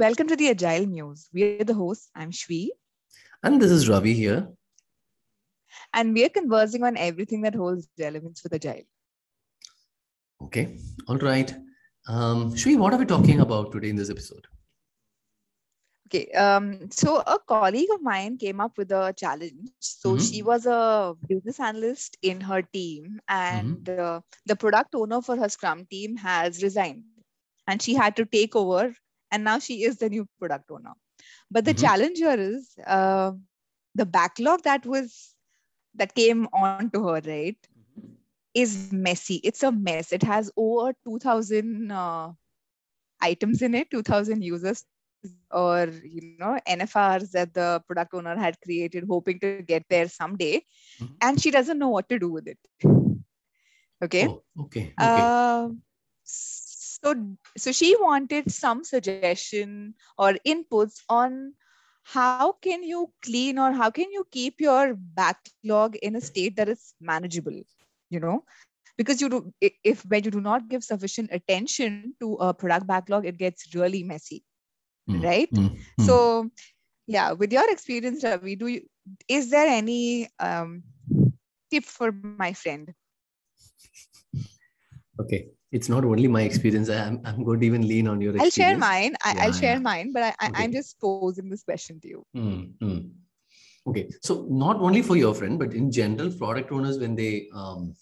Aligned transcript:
Welcome 0.00 0.28
to 0.28 0.36
the 0.36 0.48
Agile 0.48 0.86
Muse. 0.86 1.28
We're 1.30 1.62
the 1.62 1.74
hosts. 1.74 2.10
I'm 2.14 2.30
Shwee. 2.30 2.68
And 3.42 3.60
this 3.60 3.70
is 3.70 3.86
Ravi 3.86 4.14
here. 4.14 4.48
And 5.92 6.14
we're 6.14 6.30
conversing 6.30 6.84
on 6.84 6.96
everything 6.96 7.42
that 7.42 7.54
holds 7.54 7.86
relevance 7.98 8.42
with 8.42 8.54
Agile. 8.54 8.86
Okay. 10.44 10.78
All 11.06 11.18
right. 11.18 11.54
Um, 12.08 12.54
Shwee, 12.54 12.78
what 12.78 12.94
are 12.94 12.96
we 12.96 13.04
talking 13.04 13.40
about 13.40 13.72
today 13.72 13.90
in 13.90 13.96
this 13.96 14.08
episode? 14.08 14.46
Okay. 16.06 16.30
Um, 16.32 16.90
so 16.90 17.18
a 17.26 17.38
colleague 17.46 17.90
of 17.92 18.00
mine 18.00 18.38
came 18.38 18.58
up 18.58 18.78
with 18.78 18.90
a 18.92 19.12
challenge. 19.14 19.68
So 19.80 20.14
Mhm. 20.14 20.30
she 20.30 20.42
was 20.42 20.64
a 20.64 21.14
business 21.28 21.60
analyst 21.60 22.16
in 22.22 22.40
her 22.40 22.62
team, 22.62 23.20
and 23.28 23.86
uh, 23.90 24.22
the 24.46 24.56
product 24.56 24.94
owner 24.94 25.20
for 25.20 25.36
her 25.36 25.50
Scrum 25.50 25.84
team 25.84 26.16
has 26.16 26.62
resigned, 26.62 27.04
and 27.66 27.82
she 27.82 27.92
had 27.92 28.16
to 28.16 28.24
take 28.24 28.56
over. 28.56 28.94
And 29.30 29.44
now 29.44 29.58
she 29.58 29.84
is 29.84 29.98
the 29.98 30.08
new 30.10 30.26
product 30.38 30.70
owner. 30.70 30.92
But 31.50 31.64
the 31.64 31.74
Mhm. 31.74 31.74
challenge 31.74 32.18
here 32.18 32.38
is 32.38 32.76
uh, 32.86 33.32
the 33.94 34.06
backlog 34.06 34.62
that 34.62 34.86
was 34.86 35.34
that 35.94 36.14
came 36.14 36.48
on 36.52 36.90
to 36.90 37.06
her, 37.08 37.20
right? 37.26 37.56
is 38.54 38.92
messy. 38.92 39.36
It's 39.44 39.62
a 39.62 39.70
mess. 39.70 40.12
It 40.12 40.22
has 40.22 40.50
over 40.56 40.92
2000 41.04 41.90
uh, 41.92 42.32
items 43.20 43.62
in 43.62 43.74
it, 43.74 43.90
2000 43.90 44.42
users 44.42 45.40
or 45.52 45.86
you 46.04 46.36
know 46.38 46.58
NFRs 46.66 47.30
that 47.32 47.52
the 47.54 47.82
product 47.86 48.14
owner 48.14 48.36
had 48.36 48.60
created 48.62 49.04
hoping 49.08 49.40
to 49.40 49.62
get 49.62 49.84
there 49.88 50.08
someday 50.08 50.62
Mhm. 50.98 51.18
and 51.20 51.40
she 51.40 51.50
doesn't 51.50 51.78
know 51.78 51.88
what 51.90 52.08
to 52.08 52.18
do 52.18 52.28
with 52.30 52.46
it. 52.46 52.58
Okay? 54.02 54.28
Oh, 54.28 54.42
okay. 54.58 54.94
Okay. 55.00 55.36
Um, 55.38 55.82
so 57.04 57.14
so 57.56 57.72
she 57.72 57.94
wanted 58.00 58.50
some 58.50 58.84
suggestion 58.84 59.94
or 60.18 60.34
inputs 60.46 61.00
on 61.08 61.54
how 62.14 62.52
can 62.62 62.82
you 62.82 63.12
clean 63.22 63.58
or 63.58 63.72
how 63.72 63.90
can 63.90 64.10
you 64.10 64.24
keep 64.30 64.60
your 64.60 64.94
backlog 64.94 65.96
in 65.96 66.16
a 66.16 66.20
state 66.20 66.56
that 66.56 66.68
is 66.68 66.94
manageable 67.00 67.60
you 68.10 68.20
know? 68.20 68.44
Because 68.96 69.20
you 69.20 69.28
do 69.28 69.52
if 69.82 70.04
when 70.06 70.24
you 70.24 70.30
do 70.30 70.40
not 70.40 70.68
give 70.68 70.84
sufficient 70.84 71.30
attention 71.32 72.14
to 72.20 72.34
a 72.34 72.52
product 72.54 72.86
backlog 72.86 73.26
it 73.26 73.38
gets 73.38 73.74
really 73.74 74.02
messy 74.02 74.44
Mm, 75.08 75.22
right? 75.22 75.52
Mm, 75.52 75.76
so 75.98 76.50
yeah 77.06 77.32
with 77.32 77.52
your 77.52 77.70
experience 77.70 78.24
Ravi, 78.24 78.56
do 78.56 78.66
you 78.68 78.82
is 79.28 79.50
there 79.50 79.66
any 79.66 80.28
um, 80.40 80.84
tip 81.70 81.84
for 81.84 82.12
my 82.12 82.36
friend? 82.36 82.74
Okay. 85.18 85.50
It's 85.72 85.88
not 85.88 86.04
only 86.04 86.26
my 86.26 86.42
experience. 86.42 86.88
I'm, 86.90 87.20
I'm 87.24 87.44
going 87.44 87.60
to 87.60 87.66
even 87.66 87.86
lean 87.86 88.08
on 88.08 88.20
your 88.20 88.34
experience. 88.34 88.58
I'll 88.58 88.70
share 88.70 88.78
mine. 88.78 89.16
I, 89.24 89.34
Yeah, 89.34 89.42
I'll 89.44 89.52
share 89.52 89.74
yeah. 89.74 89.78
mine, 89.78 90.12
but 90.12 90.22
I, 90.22 90.34
I, 90.40 90.48
Okay. 90.48 90.64
I'm 90.64 90.72
just 90.72 91.00
posing 91.00 91.48
this 91.48 91.62
question 91.62 92.00
to 92.00 92.08
you. 92.08 92.26
Mm, 92.36 92.72
mm. 92.82 93.10
Okay. 93.86 94.10
So 94.22 94.46
not 94.50 94.76
only 94.76 95.02
for 95.02 95.16
your 95.16 95.34
friend, 95.34 95.58
but 95.58 95.72
in 95.72 95.92
general, 95.92 96.30
product 96.32 96.72
owners, 96.72 96.98
when 96.98 97.14
they 97.14 97.48
um, 97.54 97.94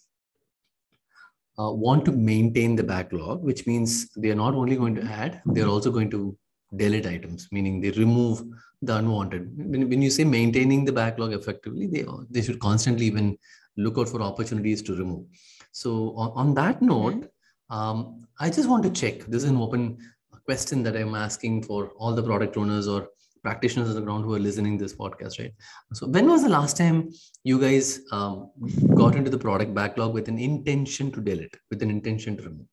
uh, 1.58 1.72
want 1.72 2.04
to 2.06 2.12
maintain 2.12 2.74
the 2.74 2.82
backlog, 2.84 3.42
which 3.42 3.66
means 3.66 4.08
they 4.16 4.30
are 4.30 4.34
not 4.34 4.54
only 4.54 4.76
going 4.76 4.94
to 4.94 5.02
add, 5.02 5.42
they're 5.46 5.68
also 5.68 5.90
going 5.90 6.10
to 6.10 6.36
delete 6.76 7.06
items, 7.06 7.48
meaning 7.52 7.80
they 7.80 7.90
remove 7.90 8.42
the 8.82 8.96
unwanted. 8.96 9.50
When, 9.56 9.88
when 9.88 10.02
you 10.02 10.10
say 10.10 10.24
maintaining 10.24 10.84
the 10.84 10.92
backlog 10.92 11.32
effectively, 11.32 11.86
they, 11.86 12.06
they 12.30 12.42
should 12.42 12.60
constantly 12.60 13.06
even 13.06 13.36
look 13.76 13.98
out 13.98 14.08
for 14.08 14.22
opportunities 14.22 14.82
to 14.82 14.94
remove. 14.94 15.26
So 15.72 16.14
on, 16.16 16.32
on 16.34 16.54
that 16.54 16.80
note, 16.80 17.28
um, 17.70 18.26
I 18.40 18.50
just 18.50 18.68
want 18.68 18.82
to 18.84 18.90
check. 18.90 19.26
This 19.26 19.44
is 19.44 19.50
an 19.50 19.56
open 19.56 19.98
question 20.44 20.82
that 20.82 20.96
I'm 20.96 21.14
asking 21.14 21.64
for 21.64 21.88
all 21.98 22.14
the 22.14 22.22
product 22.22 22.56
owners 22.56 22.88
or 22.88 23.08
practitioners 23.42 23.88
on 23.88 23.94
the 23.94 24.00
ground 24.00 24.24
who 24.24 24.34
are 24.34 24.38
listening 24.38 24.78
this 24.78 24.94
podcast, 24.94 25.38
right? 25.38 25.52
So 25.92 26.06
when 26.06 26.26
was 26.28 26.42
the 26.42 26.48
last 26.48 26.76
time 26.76 27.10
you 27.44 27.60
guys 27.60 28.00
um, 28.12 28.50
got 28.94 29.14
into 29.14 29.30
the 29.30 29.38
product 29.38 29.74
backlog 29.74 30.14
with 30.14 30.28
an 30.28 30.38
intention 30.38 31.12
to 31.12 31.20
delete, 31.20 31.56
with 31.70 31.82
an 31.82 31.90
intention 31.90 32.36
to 32.36 32.42
remove? 32.44 32.66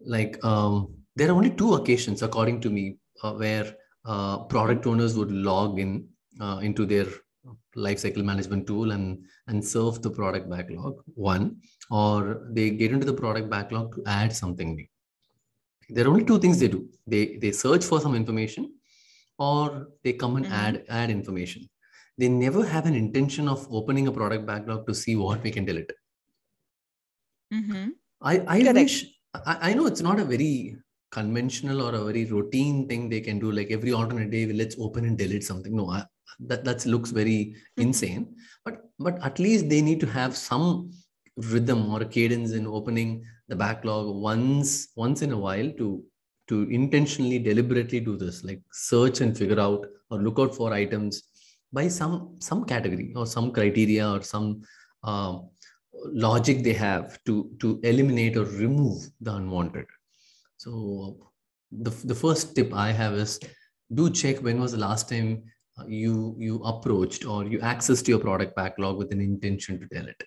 Like 0.00 0.42
um, 0.44 0.94
there 1.16 1.28
are 1.28 1.34
only 1.34 1.50
two 1.50 1.74
occasions, 1.74 2.22
according 2.22 2.60
to 2.62 2.70
me, 2.70 2.96
uh, 3.22 3.34
where 3.34 3.76
uh, 4.04 4.38
product 4.44 4.86
owners 4.86 5.16
would 5.16 5.30
log 5.30 5.78
in 5.78 6.08
uh, 6.40 6.60
into 6.62 6.86
their 6.86 7.06
lifecycle 7.76 8.24
management 8.24 8.66
tool 8.66 8.92
and 8.92 9.24
and 9.46 9.64
serve 9.64 10.02
the 10.02 10.10
product 10.10 10.48
backlog. 10.50 11.02
One, 11.14 11.56
or 11.90 12.46
they 12.50 12.70
get 12.70 12.92
into 12.92 13.06
the 13.06 13.14
product 13.14 13.50
backlog 13.50 13.94
to 13.96 14.02
add 14.06 14.34
something 14.34 14.74
new. 14.76 14.86
There 15.88 16.04
are 16.06 16.08
only 16.10 16.24
two 16.24 16.38
things 16.38 16.58
they 16.60 16.68
do. 16.68 16.88
They 17.06 17.36
they 17.36 17.52
search 17.52 17.84
for 17.84 18.00
some 18.00 18.14
information, 18.14 18.74
or 19.38 19.88
they 20.04 20.12
come 20.12 20.36
and 20.36 20.46
Mhm. 20.46 20.52
add 20.52 20.84
add 20.88 21.10
information. 21.10 21.68
They 22.18 22.28
never 22.28 22.64
have 22.66 22.86
an 22.86 22.94
intention 22.94 23.48
of 23.48 23.66
opening 23.70 24.06
a 24.08 24.12
product 24.12 24.46
backlog 24.46 24.86
to 24.86 24.94
see 24.94 25.16
what 25.16 25.42
we 25.42 25.50
can 25.50 25.64
delete. 25.64 25.92
Mm-hmm. 27.52 27.88
I, 28.20 28.34
I 28.46 28.60
Correct. 28.60 28.74
wish 28.74 29.06
I, 29.34 29.70
I 29.70 29.74
know 29.74 29.86
it's 29.86 30.00
not 30.02 30.20
a 30.20 30.24
very 30.24 30.76
conventional 31.10 31.82
or 31.82 31.94
a 31.94 32.04
very 32.04 32.24
routine 32.26 32.86
thing 32.88 33.08
they 33.08 33.20
can 33.20 33.38
do 33.40 33.50
like 33.50 33.70
every 33.70 33.92
alternate 33.92 34.30
day 34.30 34.46
let's 34.52 34.76
open 34.78 35.04
and 35.04 35.18
delete 35.18 35.42
something 35.42 35.74
no 35.74 35.90
I, 35.90 36.04
that 36.40 36.64
that 36.64 36.86
looks 36.86 37.10
very 37.10 37.54
insane. 37.76 38.36
But 38.64 38.82
but 38.98 39.22
at 39.24 39.38
least 39.38 39.68
they 39.68 39.82
need 39.82 40.00
to 40.00 40.06
have 40.06 40.36
some 40.36 40.92
rhythm 41.36 41.92
or 41.92 42.04
cadence 42.04 42.52
in 42.52 42.66
opening 42.66 43.24
the 43.48 43.56
backlog 43.56 44.14
once 44.14 44.88
once 44.96 45.22
in 45.22 45.32
a 45.32 45.38
while 45.38 45.70
to 45.78 46.02
to 46.48 46.68
intentionally 46.70 47.38
deliberately 47.38 48.00
do 48.00 48.16
this 48.16 48.42
like 48.44 48.60
search 48.72 49.20
and 49.20 49.36
figure 49.36 49.60
out 49.60 49.86
or 50.10 50.18
look 50.18 50.38
out 50.38 50.54
for 50.54 50.72
items 50.72 51.22
by 51.72 51.86
some 51.88 52.36
some 52.40 52.64
category 52.64 53.12
or 53.14 53.26
some 53.26 53.52
criteria 53.52 54.08
or 54.08 54.22
some 54.22 54.62
uh, 55.04 55.38
logic 56.12 56.62
they 56.62 56.72
have 56.72 57.22
to 57.24 57.50
to 57.60 57.80
eliminate 57.82 58.36
or 58.36 58.44
remove 58.44 59.02
the 59.20 59.34
unwanted. 59.34 59.86
So 60.56 61.30
the, 61.70 61.90
the 62.04 62.14
first 62.14 62.54
tip 62.56 62.74
i 62.74 62.90
have 62.90 63.14
is 63.14 63.38
do 63.94 64.10
check 64.10 64.38
when 64.38 64.60
was 64.60 64.72
the 64.72 64.78
last 64.78 65.08
time 65.08 65.42
you 65.88 66.34
you 66.38 66.62
approached 66.64 67.24
or 67.26 67.44
you 67.44 67.58
accessed 67.60 68.08
your 68.08 68.18
product 68.18 68.54
backlog 68.56 68.96
with 68.98 69.12
an 69.12 69.20
intention 69.20 69.78
to 69.80 69.86
tell 69.94 70.06
it 70.06 70.22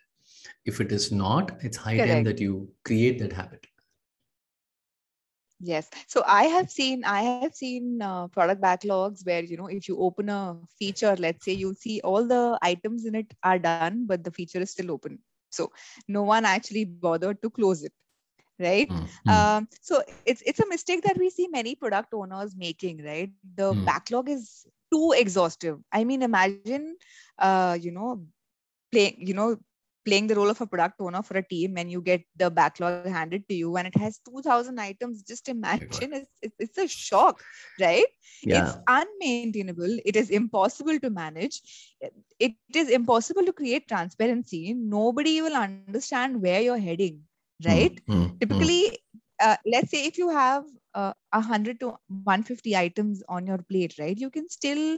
if 0.66 0.80
it 0.82 0.92
is 0.92 1.12
not 1.12 1.52
it's 1.62 1.78
high 1.78 2.00
time 2.02 2.24
that 2.24 2.40
you 2.40 2.70
create 2.86 3.20
that 3.20 3.34
habit 3.34 3.66
Yes. 5.60 5.90
So 6.08 6.24
I 6.28 6.44
have 6.46 6.70
seen 6.70 7.04
I 7.06 7.22
have 7.24 7.44
seen 7.44 8.02
uh, 8.02 8.28
product 8.28 8.62
backlogs 8.62 9.26
where 9.26 9.44
you 9.44 9.58
know 9.58 9.68
if 9.68 9.88
you 9.88 9.98
open 10.00 10.30
a 10.30 10.58
feature, 10.80 11.16
let's 11.18 11.46
say 11.46 11.54
you'll 11.54 11.76
see 11.76 12.02
all 12.04 12.28
the 12.28 12.58
items 12.62 13.06
in 13.06 13.16
it 13.16 13.34
are 13.44 13.60
done, 13.60 14.06
but 14.06 14.24
the 14.24 14.32
feature 14.32 14.60
is 14.60 14.72
still 14.72 14.92
open. 14.92 15.20
So 15.52 15.72
no 16.08 16.24
one 16.24 16.46
actually 16.46 16.86
bothered 16.86 17.42
to 17.44 17.50
close 17.50 17.84
it, 17.84 17.94
right? 18.60 18.90
Mm, 18.90 19.10
mm, 19.26 19.50
Um, 19.50 19.68
so 19.82 20.02
it's 20.26 20.42
it's 20.46 20.60
a 20.60 20.68
mistake 20.70 21.04
that 21.04 21.18
we 21.18 21.30
see 21.30 21.48
many 21.48 21.76
product 21.76 22.14
owners 22.14 22.56
making, 22.56 23.04
right? 23.04 23.32
The 23.56 23.74
Mm. 23.74 23.86
backlog 23.86 24.30
is 24.30 24.66
too 24.94 25.16
exhaustive. 25.22 25.88
I 26.04 26.14
mean, 26.18 26.32
imagine, 26.34 26.98
uh, 27.40 27.78
you 27.80 27.92
know, 27.92 28.10
playing, 28.92 29.16
you 29.28 29.34
know, 29.34 29.58
playing 30.06 30.28
the 30.28 30.36
role 30.36 30.50
of 30.50 30.62
a 30.62 30.68
product 30.68 31.02
owner 31.02 31.22
for 31.24 31.38
a 31.38 31.48
team 31.48 31.78
and 31.90 31.92
you 32.02 32.02
get 32.02 32.34
the 32.48 32.62
backlog 32.62 33.08
handed 33.08 33.48
to 33.50 33.56
you 33.56 33.76
and 33.78 33.88
it 33.88 33.98
has 33.98 34.20
2000 34.26 34.80
items. 34.80 35.24
Just 35.24 35.50
imagine. 35.50 36.14
It's, 36.14 36.38
it's, 36.42 36.56
it's 36.60 36.78
a 36.78 36.88
shock 36.88 37.44
right? 37.80 38.06
Yeah. 38.42 38.74
it's 38.74 38.78
unmaintainable. 38.90 40.00
It 40.06 40.16
is 40.16 40.30
impossible 40.30 41.00
to 41.00 41.10
manage. 41.10 41.62
It 42.40 42.76
is 42.76 42.90
impossible 42.90 43.46
to 43.46 43.54
create 43.54 43.88
transparency. 43.88 44.74
Nobody 44.78 45.42
will 45.42 45.56
understand 45.56 46.42
where 46.42 46.62
you're 46.62 46.78
heading 46.80 47.24
Mm, 47.68 47.88
right? 47.88 48.02
mm, 48.08 48.40
mm. 48.50 48.70
typically 48.70 49.13
uh, 49.42 49.58
let's 49.66 49.92
say 49.92 50.06
if 50.06 50.18
you 50.18 50.30
have 50.30 50.66
uh, 50.96 51.14
100 51.32 51.80
to 51.80 51.90
150 51.90 52.58
items 52.58 53.06
on 53.12 53.30
your 53.30 53.40
plate 53.42 53.78
right 53.84 54.02
you 54.04 54.30
can 54.30 54.34
still 54.34 54.98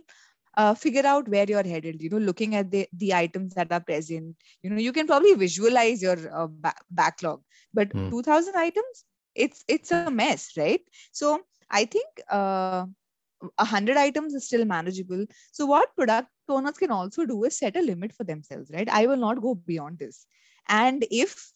uh, 0.57 0.73
figure 0.73 1.05
out 1.05 1.27
where 1.27 1.45
you're 1.47 1.63
headed 1.63 2.01
you 2.01 2.09
know 2.09 2.17
looking 2.17 2.55
at 2.55 2.71
the 2.71 2.87
the 2.93 3.13
items 3.13 3.53
that 3.55 3.71
are 3.71 3.81
present. 3.81 4.35
You 4.63 4.69
know 4.71 4.77
you 4.79 4.91
can 4.93 5.07
probably 5.07 5.33
visualize 5.33 6.01
your 6.01 6.17
uh, 6.33 6.47
ba- 6.47 6.75
backlog 6.89 7.41
but 7.73 7.91
Hmm. 7.93 8.11
2000 8.11 8.55
items 8.55 9.05
it's 9.35 9.63
it's 9.67 9.91
a 9.91 10.01
mess 10.01 10.51
right? 10.57 10.81
So 11.11 11.39
i 11.59 11.85
think 11.85 11.99
uh, 12.31 12.85
100 13.55 13.97
items 13.97 14.33
is 14.33 14.45
still 14.45 14.65
manageable. 14.65 15.25
So 15.51 15.65
what 15.65 15.95
product 15.95 16.29
owners 16.49 16.77
can 16.77 16.91
also 16.91 17.25
do 17.25 17.43
is 17.43 17.57
set 17.57 17.75
a 17.75 17.81
limit 17.81 18.13
for 18.13 18.23
themselves 18.23 18.71
right? 18.73 18.87
I 18.89 19.05
will 19.07 19.17
not 19.17 19.41
go 19.41 19.49
beyond 19.55 19.99
this. 19.99 20.25
And 20.67 21.05
if 21.09 21.54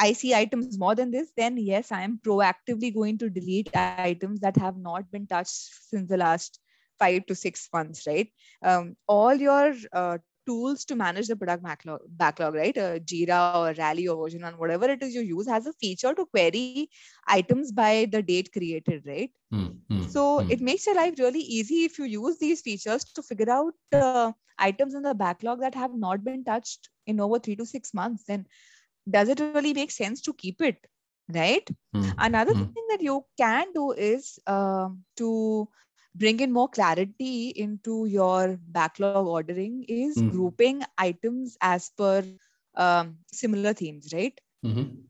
I 0.00 0.14
see 0.14 0.34
items 0.36 0.78
more 0.78 0.96
than 0.96 1.12
this, 1.12 1.32
then 1.36 1.58
yes, 1.58 1.92
I 1.92 2.02
am 2.02 2.20
proactively 2.26 2.94
going 2.94 3.18
to 3.20 3.30
delete 3.30 3.74
items 3.74 4.22
that 4.40 4.56
have 4.56 4.76
not 4.76 5.10
been 5.12 5.26
touched 5.26 5.50
since 5.66 6.08
the 6.08 6.16
last 6.18 6.60
five 6.98 7.26
to 7.26 7.34
six 7.34 7.68
months, 7.72 8.06
right? 8.06 8.28
Um, 8.62 8.96
all 9.06 9.34
your 9.34 9.74
uh, 9.92 10.18
tools 10.46 10.84
to 10.86 10.96
manage 10.96 11.28
the 11.28 11.36
product 11.36 11.62
backlog, 11.64 12.00
backlog 12.08 12.54
right? 12.54 12.76
Uh, 12.78 12.98
Jira 13.00 13.54
or 13.54 13.74
Rally 13.78 14.08
or 14.08 14.22
version 14.24 14.42
one, 14.42 14.58
whatever 14.58 14.86
it 14.90 15.02
is 15.02 15.14
you 15.14 15.22
use, 15.22 15.48
has 15.48 15.66
a 15.66 15.72
feature 15.74 16.14
to 16.14 16.26
query 16.26 16.88
items 17.26 17.72
by 17.72 18.06
the 18.10 18.22
date 18.22 18.52
created, 18.52 19.04
right? 19.06 19.30
Mm, 19.52 19.78
mm, 19.90 20.06
So 20.06 20.40
mm. 20.40 20.48
it 20.48 20.60
makes 20.60 20.86
your 20.86 20.96
life 20.96 21.18
really 21.18 21.40
easy 21.40 21.84
if 21.84 21.98
you 21.98 22.04
use 22.06 22.38
these 22.38 22.62
features 22.62 23.04
to 23.04 23.22
figure 23.22 23.50
out 23.50 23.74
uh, 23.92 24.32
items 24.58 24.94
in 24.94 25.02
the 25.02 25.14
backlog 25.14 25.60
that 25.60 25.74
have 25.74 25.94
not 25.94 26.24
been 26.24 26.44
touched 26.44 26.88
in 27.06 27.20
over 27.20 27.38
three 27.38 27.56
to 27.56 27.64
six 27.66 27.92
months. 27.94 28.24
Then 28.26 28.46
does 29.08 29.28
it 29.28 29.40
really 29.40 29.64
make 29.72 29.80
sense 29.80 30.10
to 30.12 30.22
keep 30.22 30.50
it, 30.50 30.70
right? 31.22 31.68
Mm, 31.94 32.14
Another 32.18 32.52
mm. 32.52 32.74
thing 32.74 32.84
that 32.90 33.00
you 33.02 33.24
can 33.36 33.72
do 33.72 33.92
is 33.92 34.38
um, 34.46 35.04
to 35.16 35.68
bring 36.14 36.40
in 36.40 36.52
more 36.52 36.68
clarity 36.68 37.50
into 37.50 38.06
your 38.06 38.58
backlog 38.68 39.20
ordering 39.26 39.84
is 39.88 40.16
Mm. 40.16 40.22
grouping 40.22 40.82
items 40.98 41.56
as 41.60 41.90
per 41.96 42.22
um, 42.74 43.18
similar 43.30 43.72
themes, 43.72 44.10
right? 44.12 44.38
Mhm. 44.62 45.08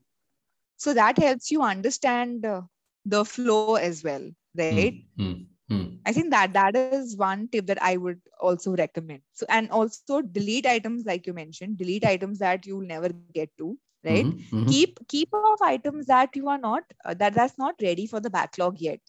So 0.77 0.95
that 0.95 1.19
helps 1.19 1.51
you 1.51 1.63
understand 1.63 2.45
uh, 2.47 2.63
the 3.05 3.25
flow 3.25 3.67
as 3.67 3.95
well, 3.97 4.17
right? 4.53 4.95
Mm, 5.19 5.50
mm, 5.71 5.77
mm. 5.77 5.99
I 6.07 6.13
think 6.13 6.31
that 6.33 6.55
that 6.73 6.77
is 6.77 7.17
one 7.17 7.49
tip 7.49 7.67
that 7.67 7.83
I 7.83 7.97
would 7.97 8.21
also 8.41 8.75
recommend. 8.77 9.23
So 9.33 9.47
and 9.49 9.71
also 9.71 10.23
delete 10.23 10.67
items 10.67 11.05
like 11.07 11.27
you 11.27 11.35
mentioned, 11.35 11.79
delete 11.79 12.05
items 12.05 12.39
that 12.41 12.67
you'll 12.67 12.87
never 12.87 13.11
get 13.25 13.51
to, 13.59 13.79
right? 14.05 14.29
Mhm, 14.29 14.49
mhm. 14.53 14.75
Keep 14.75 15.09
keep 15.09 15.35
off 15.43 15.61
items 15.63 16.07
that 16.07 16.35
you 16.37 16.49
are 16.49 16.59
not 16.59 16.83
uh, 17.05 17.15
that 17.15 17.35
that's 17.35 17.59
not 17.59 17.75
ready 17.83 18.07
for 18.07 18.21
the 18.21 18.31
backlog 18.31 18.79
yet, 18.81 19.01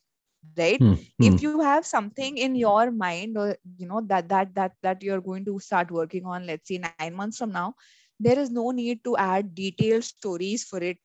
right? 0.58 0.82
Mm, 0.82 1.06
If 1.22 1.42
mm. 1.42 1.42
you 1.42 1.56
have 1.60 1.86
something 1.86 2.38
in 2.38 2.56
your 2.56 2.92
mind 2.92 3.38
or 3.38 3.56
you 3.78 3.88
know 3.88 4.02
that 4.08 4.30
that 4.30 4.54
that 4.56 4.74
that 4.82 5.02
you're 5.04 5.22
going 5.22 5.46
to 5.46 5.60
start 5.60 5.92
working 5.92 6.26
on, 6.26 6.46
let's 6.48 6.68
say 6.68 6.78
nine 6.80 7.08
months 7.08 7.38
from 7.38 7.52
now, 7.52 7.74
there 8.20 8.38
is 8.40 8.50
no 8.52 8.72
need 8.72 9.04
to 9.04 9.16
add 9.18 9.54
detailed 9.56 10.04
stories 10.04 10.64
for 10.64 10.80
it. 10.80 10.98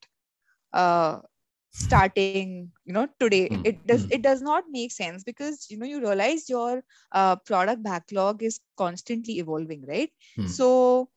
Uh, 0.72 1.20
starting 1.70 2.62
you 2.74 2.92
know 2.92 3.06
today 3.20 3.50
Mm, 3.50 3.64
it 3.64 3.76
does 3.86 3.90
mm. 3.96 4.10
it 4.10 4.22
does 4.22 4.40
not 4.42 4.64
make 4.70 4.90
sense 4.92 5.22
because 5.24 5.66
you 5.70 5.76
know 5.78 5.86
you 5.86 6.00
realize 6.00 6.48
your 6.48 6.82
uh, 7.12 7.36
product 7.36 7.82
backlog 7.82 8.42
is 8.42 8.60
constantly 8.76 9.38
evolving 9.38 9.84
right 9.86 10.10
Mm. 10.36 10.60
so 10.60 11.08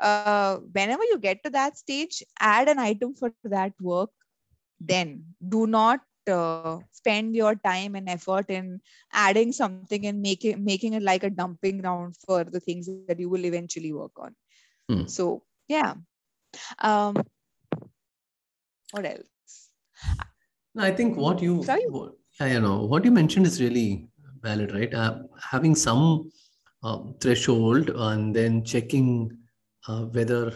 uh, 0.00 0.56
whenever 0.72 1.02
you 1.04 1.18
get 1.18 1.42
to 1.44 1.50
that 1.50 1.76
stage 1.76 2.22
add 2.40 2.68
an 2.68 2.78
item 2.78 3.14
for 3.14 3.32
that 3.32 3.72
work 3.80 4.10
then 4.80 5.24
do 5.48 5.66
not 5.66 6.00
uh, 6.30 6.78
spend 6.92 7.34
your 7.36 7.54
time 7.56 7.94
and 7.94 8.08
effort 8.08 8.46
in 8.50 8.80
adding 9.12 9.52
something 9.52 10.06
and 10.06 10.20
making 10.22 10.64
making 10.64 10.94
it 10.94 11.02
like 11.02 11.24
a 11.24 11.30
dumping 11.30 11.80
ground 11.80 12.16
for 12.16 12.44
the 12.44 12.60
things 12.60 12.86
that 12.88 12.98
you 13.18 13.28
will 13.28 13.44
eventually 13.44 13.92
work 13.92 14.12
on 14.18 14.34
Hmm. 14.88 15.06
so 15.06 15.42
yeah 15.68 15.94
um 16.80 17.14
what 18.92 19.04
else 19.06 19.33
No, 20.74 20.82
I 20.82 20.90
think 20.90 21.16
what 21.16 21.40
you, 21.40 21.62
Sorry? 21.62 21.84
what, 21.88 22.12
yeah, 22.40 22.46
you 22.54 22.60
know, 22.60 22.84
what 22.84 23.04
you 23.04 23.10
mentioned 23.10 23.46
is 23.46 23.60
really 23.60 24.08
valid, 24.42 24.72
right? 24.74 24.92
Uh, 24.92 25.20
having 25.40 25.74
some 25.74 26.30
uh, 26.82 26.98
threshold 27.20 27.90
and 27.90 28.34
then 28.34 28.64
checking 28.64 29.36
uh, 29.88 30.02
whether 30.06 30.52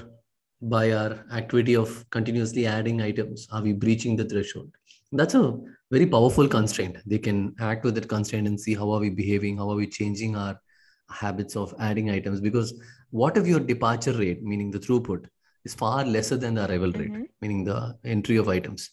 by 0.62 0.90
our 0.92 1.24
activity 1.32 1.76
of 1.76 2.04
continuously 2.10 2.66
adding 2.66 3.00
items, 3.00 3.46
are 3.52 3.62
we 3.62 3.72
breaching 3.72 4.16
the 4.16 4.24
threshold? 4.24 4.70
That's 5.12 5.34
a 5.34 5.56
very 5.90 6.04
powerful 6.06 6.48
constraint. 6.48 6.98
They 7.06 7.18
can 7.18 7.54
act 7.60 7.84
with 7.84 7.94
that 7.94 8.08
constraint 8.08 8.46
and 8.48 8.60
see 8.60 8.74
how 8.74 8.90
are 8.90 9.00
we 9.00 9.10
behaving, 9.10 9.58
how 9.58 9.70
are 9.70 9.76
we 9.76 9.86
changing 9.86 10.34
our 10.36 10.60
habits 11.10 11.54
of 11.56 11.74
adding 11.78 12.10
items. 12.10 12.40
Because 12.40 12.74
what 13.10 13.36
if 13.36 13.46
your 13.46 13.60
departure 13.60 14.12
rate, 14.12 14.42
meaning 14.42 14.70
the 14.70 14.80
throughput, 14.80 15.26
is 15.64 15.74
far 15.74 16.04
lesser 16.04 16.36
than 16.36 16.54
the 16.54 16.68
arrival 16.68 16.92
rate, 16.92 17.12
Mhm. 17.12 17.26
meaning 17.40 17.64
the 17.64 17.96
entry 18.04 18.36
of 18.36 18.48
items. 18.48 18.90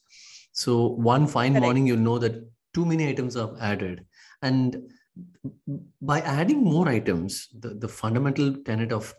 So 0.56 0.88
one 0.88 1.28
fine 1.28 1.52
Correct. 1.52 1.64
morning, 1.66 1.86
you'll 1.86 1.98
know 1.98 2.18
that 2.18 2.50
too 2.74 2.86
many 2.86 3.08
items 3.10 3.36
are 3.36 3.56
added. 3.60 4.06
And 4.42 4.90
by 6.02 6.22
adding 6.22 6.64
more 6.64 6.88
items, 6.88 7.50
the, 7.60 7.70
the 7.76 7.88
fundamental 7.90 8.56
tenet 8.64 8.94
of 8.94 9.14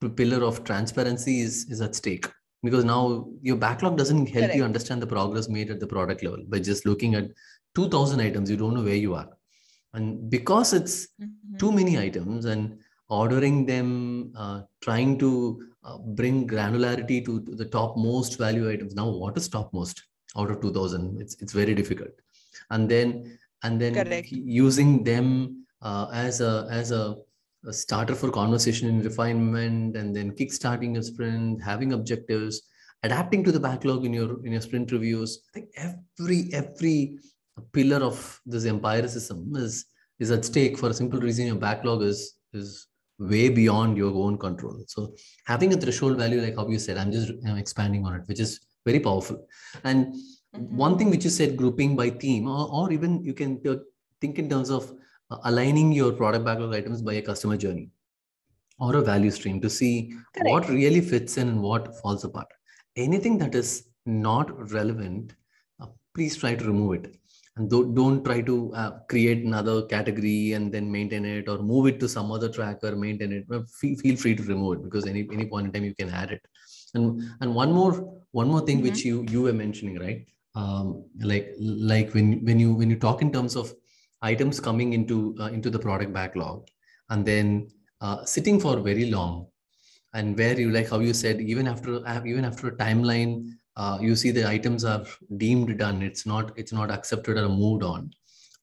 the 0.00 0.10
pillar 0.10 0.44
of 0.44 0.64
transparency 0.64 1.40
is, 1.40 1.66
is 1.70 1.80
at 1.80 1.94
stake. 1.94 2.26
Because 2.64 2.84
now 2.84 3.28
your 3.42 3.56
backlog 3.56 3.96
doesn't 3.96 4.26
help 4.26 4.46
Correct. 4.46 4.56
you 4.56 4.64
understand 4.64 5.00
the 5.00 5.06
progress 5.06 5.48
made 5.48 5.70
at 5.70 5.78
the 5.78 5.86
product 5.86 6.22
level. 6.24 6.44
By 6.48 6.58
just 6.58 6.84
looking 6.84 7.14
at 7.14 7.28
2000 7.76 8.20
items, 8.20 8.50
you 8.50 8.56
don't 8.56 8.74
know 8.74 8.82
where 8.82 8.94
you 8.94 9.14
are. 9.14 9.28
And 9.94 10.28
because 10.30 10.72
it's 10.72 11.08
Mhm. 11.20 11.58
too 11.58 11.70
many 11.70 11.98
items 11.98 12.44
and 12.44 12.78
ordering 13.08 13.66
them, 13.66 14.32
uh, 14.36 14.62
trying 14.80 15.18
to 15.18 15.62
uh, 15.84 15.98
bring 15.98 16.46
granularity 16.48 17.24
to, 17.24 17.40
to 17.42 17.54
the 17.54 17.64
top 17.66 17.96
most 17.96 18.38
value 18.38 18.70
items. 18.70 18.94
Now, 18.94 19.10
what 19.10 19.36
is 19.36 19.48
top 19.48 19.72
most 19.74 20.02
out 20.36 20.50
of 20.50 20.60
2000? 20.60 21.20
It's, 21.20 21.40
it's 21.40 21.52
very 21.52 21.74
difficult. 21.74 22.10
And 22.70 22.88
then, 22.88 23.38
and 23.62 23.80
then 23.80 23.94
Correct. 23.94 24.30
using 24.30 25.04
them 25.04 25.66
uh, 25.82 26.08
as 26.12 26.40
a, 26.40 26.66
as 26.70 26.90
a, 26.90 27.16
a 27.66 27.72
starter 27.72 28.14
for 28.14 28.30
conversation 28.30 28.88
and 28.88 29.04
refinement, 29.04 29.96
and 29.96 30.14
then 30.14 30.32
kickstarting 30.32 30.98
a 30.98 31.02
sprint, 31.02 31.62
having 31.62 31.92
objectives, 31.92 32.62
adapting 33.02 33.44
to 33.44 33.52
the 33.52 33.60
backlog 33.60 34.04
in 34.04 34.12
your, 34.12 34.44
in 34.44 34.52
your 34.52 34.60
sprint 34.60 34.90
reviews. 34.90 35.42
I 35.50 35.60
think 35.60 35.70
every, 35.76 36.50
every 36.52 37.18
pillar 37.72 38.04
of 38.04 38.40
this 38.46 38.64
empiricism 38.64 39.52
is, 39.56 39.86
is 40.22 40.30
at 40.30 40.44
stake 40.44 40.78
for 40.78 40.88
a 40.90 40.94
simple 40.94 41.20
reason 41.20 41.46
your 41.46 41.62
backlog 41.68 42.02
is 42.02 42.20
is 42.52 42.86
way 43.18 43.48
beyond 43.48 43.96
your 43.96 44.12
own 44.24 44.36
control 44.44 44.76
so 44.86 45.00
having 45.52 45.72
a 45.72 45.76
threshold 45.82 46.16
value 46.22 46.40
like 46.40 46.56
how 46.56 46.66
you 46.68 46.78
said 46.78 46.96
i'm 46.98 47.12
just 47.12 47.32
know, 47.42 47.56
expanding 47.56 48.04
on 48.06 48.14
it 48.18 48.22
which 48.26 48.40
is 48.40 48.52
very 48.84 49.00
powerful. 49.00 49.46
And 49.84 50.14
Mhm. 50.54 50.70
one 50.84 50.98
thing 50.98 51.10
which 51.10 51.24
you 51.24 51.30
said 51.30 51.56
grouping 51.56 51.96
by 51.96 52.10
theme 52.10 52.46
or, 52.46 52.68
or 52.70 52.92
even 52.92 53.24
you 53.24 53.34
can 53.34 53.60
think 54.20 54.38
in 54.38 54.48
terms 54.48 54.70
of 54.70 54.92
uh, 55.30 55.38
aligning 55.44 55.92
your 55.92 56.12
product 56.12 56.44
backlog 56.44 56.74
items 56.74 57.00
by 57.02 57.14
a 57.14 57.22
customer 57.22 57.56
journey 57.56 57.90
or 58.78 58.96
a 58.96 59.02
value 59.02 59.30
stream 59.30 59.60
to 59.60 59.70
see 59.70 60.14
what 60.42 60.68
really 60.68 61.00
fits 61.00 61.38
in 61.38 61.48
and 61.48 61.62
what 61.62 61.96
falls 62.00 62.24
apart. 62.24 62.48
Anything 62.96 63.38
that 63.38 63.54
is 63.54 63.88
not 64.04 64.72
relevant 64.72 65.34
uh, 65.80 65.86
please 66.14 66.36
try 66.36 66.54
to 66.54 66.64
remove 66.64 66.94
it. 66.94 67.16
And 67.56 67.68
don't, 67.70 67.94
don't 67.94 68.24
try 68.24 68.40
to 68.40 68.74
uh, 68.74 68.90
create 69.08 69.44
another 69.44 69.82
category 69.82 70.52
and 70.52 70.72
then 70.72 70.90
maintain 70.90 71.24
it 71.26 71.48
or 71.48 71.58
move 71.58 71.86
it 71.86 72.00
to 72.00 72.08
some 72.08 72.32
other 72.32 72.48
tracker 72.48 72.96
maintain 72.96 73.32
it. 73.32 73.44
Well, 73.48 73.64
feel, 73.80 73.96
feel 73.96 74.16
free 74.16 74.34
to 74.34 74.42
remove 74.42 74.78
it 74.78 74.84
because 74.84 75.06
any 75.06 75.28
any 75.32 75.46
point 75.46 75.66
in 75.66 75.72
time 75.72 75.84
you 75.84 75.94
can 75.94 76.08
add 76.08 76.30
it. 76.30 76.40
And 76.94 77.22
and 77.40 77.54
one 77.54 77.72
more 77.72 78.21
one 78.32 78.48
more 78.48 78.62
thing 78.66 78.82
which 78.82 79.04
you 79.04 79.24
you 79.30 79.42
were 79.42 79.52
mentioning 79.52 79.98
right? 79.98 80.26
Um, 80.54 81.04
like 81.20 81.54
like 81.58 82.12
when 82.14 82.44
when 82.44 82.58
you 82.58 82.74
when 82.74 82.90
you 82.90 82.96
talk 82.96 83.22
in 83.22 83.32
terms 83.32 83.56
of 83.56 83.72
items 84.20 84.60
coming 84.60 84.92
into 84.92 85.34
uh, 85.40 85.48
into 85.48 85.70
the 85.70 85.78
product 85.78 86.12
backlog 86.12 86.66
and 87.10 87.24
then 87.24 87.68
uh, 88.00 88.24
sitting 88.24 88.60
for 88.60 88.80
very 88.80 89.10
long 89.10 89.46
and 90.14 90.36
where 90.36 90.58
you 90.58 90.70
like 90.70 90.90
how 90.90 90.98
you 90.98 91.14
said 91.14 91.40
even 91.40 91.66
after 91.66 92.06
uh, 92.06 92.22
even 92.24 92.44
after 92.44 92.68
a 92.68 92.76
timeline 92.76 93.50
uh, 93.76 93.98
you 94.00 94.14
see 94.14 94.30
the 94.30 94.46
items 94.46 94.84
are 94.84 95.04
deemed 95.36 95.78
done 95.78 96.02
it's 96.02 96.26
not 96.26 96.52
it's 96.56 96.72
not 96.72 96.90
accepted 96.90 97.38
or 97.38 97.48
moved 97.48 97.82
on. 97.82 98.10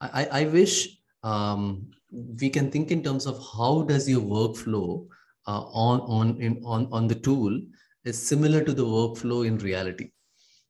I 0.02 0.10
i, 0.22 0.42
I 0.42 0.44
wish 0.46 1.00
um, 1.24 1.92
we 2.42 2.50
can 2.50 2.72
think 2.72 2.92
in 2.92 3.04
terms 3.04 3.26
of 3.26 3.38
how 3.54 3.84
does 3.84 4.08
your 4.10 4.22
workflow 4.22 5.08
uh, 5.48 5.64
on 5.88 6.02
on 6.02 6.42
in 6.42 6.62
on 6.64 6.88
on 6.92 7.08
the 7.08 7.16
tool 7.16 7.60
is 8.12 8.18
similar 8.32 8.62
to 8.68 8.74
the 8.80 8.86
workflow 8.98 9.40
in 9.50 9.58
reality. 9.70 10.08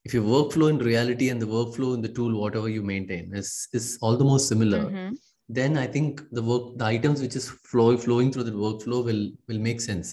If 0.08 0.14
your 0.16 0.24
workflow 0.34 0.68
in 0.74 0.78
reality 0.90 1.28
and 1.32 1.42
the 1.44 1.50
workflow 1.58 1.90
in 1.96 2.02
the 2.06 2.12
tool 2.18 2.34
whatever 2.42 2.70
you 2.76 2.84
maintain 2.94 3.26
is 3.42 3.50
is 3.80 3.88
almost 4.10 4.48
similar 4.54 4.80
Mhm. 4.90 5.10
then 5.58 5.72
i 5.84 5.88
think 5.96 6.22
the 6.38 6.44
work 6.50 6.66
the 6.82 6.86
items 6.96 7.22
which 7.24 7.36
is 7.40 7.46
flow, 7.70 7.86
flowing 8.06 8.28
through 8.34 8.48
the 8.50 8.58
workflow 8.66 9.00
will 9.08 9.24
will 9.50 9.62
make 9.68 9.80
sense. 9.90 10.10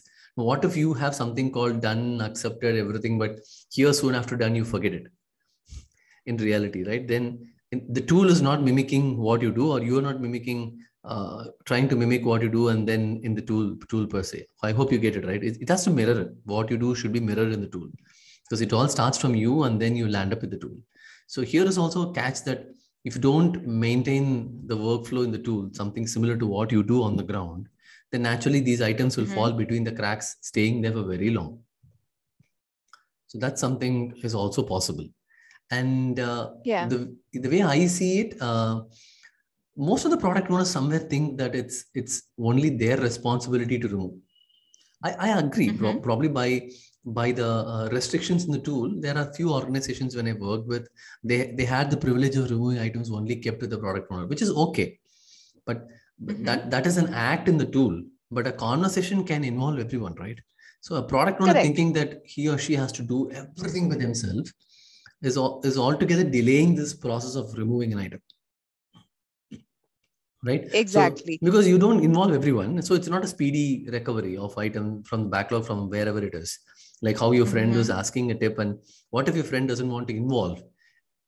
What 0.49 0.64
if 0.68 0.75
you 0.83 0.90
have 1.02 1.14
something 1.18 1.49
called 1.56 1.76
done 1.88 2.02
accepted 2.28 2.75
everything 2.85 3.14
but 3.23 3.33
here 3.76 3.92
soon 4.00 4.14
after 4.21 4.37
done 4.42 4.54
you 4.61 4.64
forget 4.73 4.95
it? 4.99 5.06
In 6.30 6.37
reality 6.47 6.83
right? 6.88 7.06
Then 7.12 7.25
the 7.99 8.00
tool 8.11 8.28
is 8.35 8.42
not 8.49 8.62
mimicking 8.68 9.06
what 9.26 9.42
you 9.47 9.52
do 9.61 9.71
or 9.75 9.78
you're 9.83 10.06
not 10.09 10.21
mimicking 10.26 10.61
uh, 11.06 11.44
trying 11.64 11.88
to 11.88 11.96
mimic 11.96 12.25
what 12.25 12.42
you 12.42 12.48
do 12.48 12.68
and 12.68 12.86
then 12.88 13.20
in 13.22 13.34
the 13.34 13.42
tool 13.42 13.76
tool 13.88 14.06
per 14.06 14.22
se. 14.22 14.46
I 14.62 14.72
hope 14.72 14.92
you 14.92 14.98
get 14.98 15.16
it 15.16 15.26
right? 15.26 15.42
It, 15.42 15.58
it 15.60 15.68
has 15.68 15.84
to 15.84 15.90
mirror 15.90 16.20
it. 16.22 16.30
What 16.44 16.70
you 16.70 16.78
do 16.78 16.94
should 16.94 17.12
be 17.12 17.20
mirrored 17.20 17.52
in 17.52 17.60
the 17.60 17.68
tool. 17.68 17.88
Because 18.44 18.60
it 18.60 18.72
all 18.72 18.88
starts 18.88 19.18
from 19.18 19.34
you 19.34 19.62
and 19.64 19.80
then 19.80 19.96
you 19.96 20.08
land 20.08 20.32
up 20.32 20.40
with 20.40 20.50
the 20.50 20.58
tool. 20.58 20.76
So 21.26 21.42
here 21.42 21.64
is 21.64 21.78
also 21.78 22.10
a 22.10 22.14
catch 22.14 22.42
that 22.44 22.66
if 23.04 23.16
you 23.16 23.20
don't 23.20 23.66
maintain 23.66 24.60
the 24.66 24.76
workflow 24.76 25.25
in 25.25 25.30
the 25.32 25.38
tool 25.38 25.70
something 25.72 26.06
similar 26.06 26.36
to 26.36 26.46
what 26.46 26.72
you 26.72 26.82
do 26.82 27.02
on 27.02 27.16
the 27.16 27.22
ground 27.22 27.68
then 28.12 28.22
naturally 28.22 28.60
these 28.60 28.80
items 28.82 29.16
will 29.16 29.25
Mhm. 29.25 29.34
fall 29.34 29.52
between 29.52 29.84
the 29.84 29.92
cracks 29.92 30.36
staying 30.40 30.80
there 30.82 30.92
for 30.92 31.04
very 31.04 31.30
long. 31.30 31.52
So 33.28 33.38
that's 33.38 33.60
something 33.60 34.14
is 34.22 34.34
also 34.34 34.62
possible. 34.62 35.06
And 35.70 36.20
uh, 36.20 36.50
Yeah. 36.64 36.86
the 36.86 36.98
the 37.32 37.48
way 37.48 37.62
i 37.62 37.86
see 37.86 38.20
it 38.20 38.40
uh, 38.40 38.82
most 39.76 40.04
of 40.04 40.11
the 40.11 40.16
product 40.16 40.50
owners 40.50 40.71
somewhere 40.71 40.99
think 40.99 41.38
that 41.38 41.54
it's 41.54 41.87
it's 41.95 42.23
only 42.38 42.71
their 42.71 42.97
responsibility 42.97 43.78
to 43.78 43.88
remove 43.88 44.14
I, 45.02 45.11
I 45.18 45.38
agree. 45.38 45.68
Mm-hmm. 45.68 45.78
Pro- 45.78 46.00
probably 46.00 46.28
by 46.28 46.71
by 47.04 47.30
the 47.30 47.47
uh, 47.47 47.88
restrictions 47.92 48.45
in 48.45 48.50
the 48.50 48.59
tool, 48.59 49.00
there 49.00 49.16
are 49.16 49.33
few 49.33 49.52
organizations 49.52 50.16
when 50.16 50.26
I 50.26 50.33
worked 50.33 50.66
with, 50.66 50.88
they 51.23 51.52
they 51.56 51.64
had 51.64 51.90
the 51.90 51.97
privilege 51.97 52.37
of 52.37 52.50
removing 52.50 52.80
items 52.80 53.11
only 53.11 53.37
kept 53.37 53.61
with 53.61 53.71
the 53.71 53.78
product 53.78 54.11
owner, 54.11 54.26
which 54.26 54.42
is 54.42 54.50
okay. 54.50 54.99
But 55.64 55.87
mm-hmm. 55.87 56.45
that 56.45 56.71
that 56.71 56.87
is 56.87 56.97
an 56.97 57.12
act 57.14 57.49
in 57.49 57.59
the 57.59 57.66
tool. 57.66 58.02
But 58.30 58.47
a 58.47 58.52
conversation 58.52 59.25
can 59.25 59.45
involve 59.45 59.78
everyone, 59.78 60.14
right? 60.14 60.38
So 60.80 60.97
a 60.97 61.02
product 61.02 61.40
owner 61.40 61.52
Correct. 61.52 61.66
thinking 61.66 61.92
that 61.92 62.23
he 62.25 62.49
or 62.49 62.59
she 62.59 62.75
has 62.75 62.92
to 62.92 63.02
do 63.02 63.30
everything 63.30 63.88
by 63.88 63.97
themselves 63.97 64.52
is 65.23 65.37
all, 65.37 65.61
is 65.64 65.78
altogether 65.78 66.25
delaying 66.25 66.75
this 66.75 66.92
process 66.95 67.35
of 67.35 67.54
removing 67.56 67.92
an 67.92 68.00
item 68.00 68.21
right? 70.46 70.68
Exactly. 70.72 71.34
so, 71.34 71.44
because 71.44 71.66
you 71.68 71.78
don't 71.78 72.02
involve 72.02 72.32
everyone 72.32 72.80
so 72.82 72.94
it's 72.94 73.08
not 73.08 73.24
a 73.24 73.26
speedy 73.26 73.86
recovery 73.90 74.36
of 74.36 74.56
item 74.56 75.02
from 75.02 75.24
the 75.24 75.28
backlog 75.28 75.66
from 75.66 75.90
wherever 75.90 76.22
it 76.22 76.34
is. 76.34 76.58
Like 77.02 77.18
how 77.18 77.32
your 77.32 77.46
friend 77.46 77.70
mm-hmm. 77.70 77.78
was 77.78 77.90
asking 77.90 78.30
a 78.30 78.34
tip 78.34 78.58
and 78.58 78.78
what 79.10 79.28
if 79.28 79.34
your 79.34 79.44
friend 79.44 79.68
doesn't 79.68 79.90
want 79.90 80.08
to 80.08 80.16
involve 80.16 80.62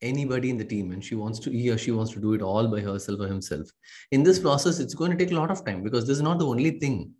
anybody 0.00 0.48
in 0.50 0.56
the 0.56 0.64
team 0.64 0.92
and 0.92 1.04
she 1.04 1.16
wants 1.16 1.40
to 1.40 1.50
he 1.50 1.68
or 1.70 1.76
she 1.76 1.90
wants 1.90 2.12
to 2.12 2.20
do 2.20 2.32
it 2.34 2.42
all 2.42 2.68
by 2.68 2.80
herself 2.80 3.20
or 3.20 3.26
himself? 3.26 3.68
In 4.12 4.22
this 4.22 4.38
process 4.38 4.78
it's 4.78 4.94
going 4.94 5.10
to 5.10 5.16
take 5.16 5.32
a 5.32 5.40
lot 5.40 5.50
of 5.50 5.64
time 5.64 5.82
because 5.82 6.06
this 6.06 6.16
is 6.16 6.22
not 6.22 6.38
the 6.38 6.46
only 6.46 6.78
thing 6.78 7.12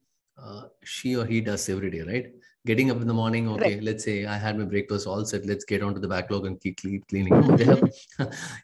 uh, 0.42 0.62
she 0.84 1.16
or 1.16 1.26
he 1.26 1.40
does 1.40 1.68
every 1.68 1.90
day 1.90 2.02
right? 2.02 2.32
Getting 2.66 2.90
up 2.90 3.00
in 3.00 3.08
the 3.08 3.14
morning 3.14 3.48
okay 3.50 3.74
right. 3.74 3.82
let's 3.82 4.04
say 4.04 4.26
i 4.26 4.36
had 4.36 4.58
my 4.58 4.64
breakfast 4.64 5.06
all 5.06 5.24
set 5.24 5.46
let's 5.46 5.64
get 5.64 5.82
onto 5.82 6.00
the 6.00 6.08
backlog 6.08 6.46
and 6.46 6.60
keep 6.60 6.78
cleaning. 7.08 7.32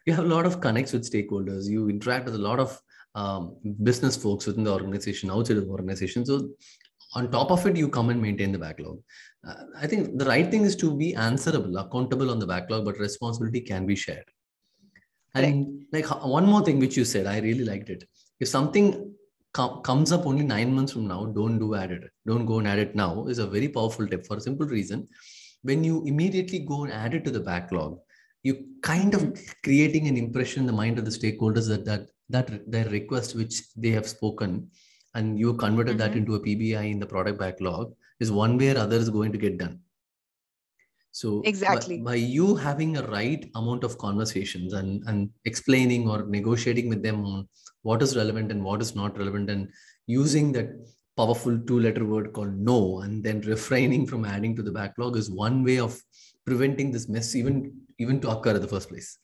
You 0.07 0.13
have 0.15 0.25
a 0.25 0.35
lot 0.35 0.47
of 0.47 0.61
connects 0.61 0.93
with 0.93 1.11
stakeholders. 1.11 1.69
You 1.69 1.89
interact 1.89 2.27
with 2.27 2.35
a 2.35 2.45
lot 2.47 2.59
of 2.59 2.81
um, 3.15 3.57
business 3.83 4.17
folks 4.17 4.47
within 4.47 4.65
the 4.65 4.73
organization, 4.73 5.31
outside 5.31 5.57
of 5.57 5.67
the 5.67 5.71
organization. 5.71 6.25
So 6.27 6.51
on 7.15 7.31
top 7.31 7.51
of 7.51 7.67
it, 7.67 7.77
you 7.77 7.89
come 7.89 8.11
and 8.11 8.21
maintain 8.21 8.53
the 8.53 8.59
backlog. 8.59 8.99
Uh, 9.47 9.55
I 9.81 9.87
think 9.87 10.19
the 10.19 10.25
right 10.25 10.51
thing 10.51 10.63
is 10.63 10.75
to 10.77 10.97
be 10.97 11.15
answerable, 11.15 11.77
accountable 11.79 12.31
on 12.31 12.39
the 12.39 12.47
backlog, 12.47 12.85
but 12.85 12.99
responsibility 12.99 13.61
can 13.61 13.87
be 13.87 13.95
shared. 13.95 14.25
And 15.35 15.85
like 15.93 16.07
one 16.25 16.47
more 16.47 16.65
thing 16.65 16.79
which 16.79 16.97
you 16.97 17.05
said, 17.05 17.27
I 17.27 17.39
really 17.41 17.65
liked 17.65 17.91
it. 17.91 18.05
If 18.41 18.49
something 18.49 19.15
com- 19.53 19.83
comes 19.83 20.13
up 20.13 20.27
only 20.27 20.45
nine 20.45 20.73
months 20.73 20.93
from 20.93 21.09
now, 21.09 21.27
don't 21.27 21.59
do 21.59 21.75
add 21.75 21.91
it. 21.91 22.05
Don't 22.27 22.47
go 22.47 22.59
and 22.59 22.69
add 22.69 22.79
it 22.79 22.95
now. 22.95 23.27
Is 23.27 23.39
a 23.39 23.47
very 23.47 23.69
powerful 23.69 24.07
tip 24.07 24.27
for 24.27 24.37
a 24.37 24.41
simple 24.41 24.67
reason. 24.67 25.09
When 25.63 25.83
you 25.83 26.05
immediately 26.07 26.61
go 26.61 26.85
and 26.85 26.93
add 26.93 27.15
it 27.15 27.25
to 27.25 27.31
the 27.31 27.41
backlog, 27.41 27.99
you 28.43 28.67
kind 28.83 29.15
of 29.15 29.41
creating 29.65 30.07
an 30.07 30.17
impression 30.17 30.61
in 30.61 30.67
the 30.67 30.73
mind 30.73 30.99
of 30.99 31.05
the 31.05 31.11
stakeholders 31.11 31.69
that 31.69 31.85
that 31.87 32.09
that 32.31 32.71
their 32.71 32.89
request 32.89 33.35
which 33.35 33.63
they 33.75 33.91
have 33.91 34.09
spoken 34.09 34.71
and 35.15 35.39
you 35.39 35.55
converted 35.55 35.99
mm-hmm. 35.99 36.11
that 36.11 36.17
into 36.17 36.35
a 36.35 36.41
pbi 36.41 36.91
in 36.91 36.99
the 36.99 37.07
product 37.07 37.39
backlog 37.39 37.95
is 38.21 38.33
one 38.33 38.57
way 38.59 38.71
or 38.75 38.79
other 38.79 38.97
is 38.97 39.11
going 39.11 39.33
to 39.33 39.39
get 39.39 39.59
done. 39.59 39.81
So 41.13 41.43
exactly. 41.45 41.99
by, 41.99 42.13
by, 42.13 42.15
you 42.17 42.57
having 42.57 42.97
a 42.97 43.07
right 43.07 43.49
amount 43.55 43.85
of 43.85 43.99
conversations 43.99 44.73
and 44.73 45.03
and 45.07 45.31
explaining 45.45 46.09
or 46.09 46.27
negotiating 46.27 46.89
with 46.89 47.03
them 47.03 47.25
on 47.25 47.49
what 47.83 48.03
is 48.03 48.17
relevant 48.17 48.51
and 48.51 48.65
what 48.65 48.83
is 48.83 48.97
not 48.97 49.17
relevant 49.17 49.51
and 49.51 49.69
using 50.07 50.51
that 50.53 50.71
powerful 51.17 51.57
two 51.69 51.79
letter 51.79 52.05
word 52.05 52.33
called 52.33 52.57
no 52.59 53.01
and 53.01 53.23
then 53.23 53.41
refraining 53.43 54.07
from 54.07 54.25
adding 54.25 54.57
to 54.57 54.63
the 54.63 54.73
backlog 54.73 55.17
is 55.17 55.31
one 55.31 55.63
way 55.63 55.79
of 55.79 56.01
preventing 56.45 56.91
this 56.91 57.09
mess 57.09 57.37
even 57.37 57.73
even 57.99 58.21
to 58.21 58.29
occur 58.29 58.57
in 58.57 58.61
the 58.61 58.73
first 58.75 58.89
place 58.89 59.19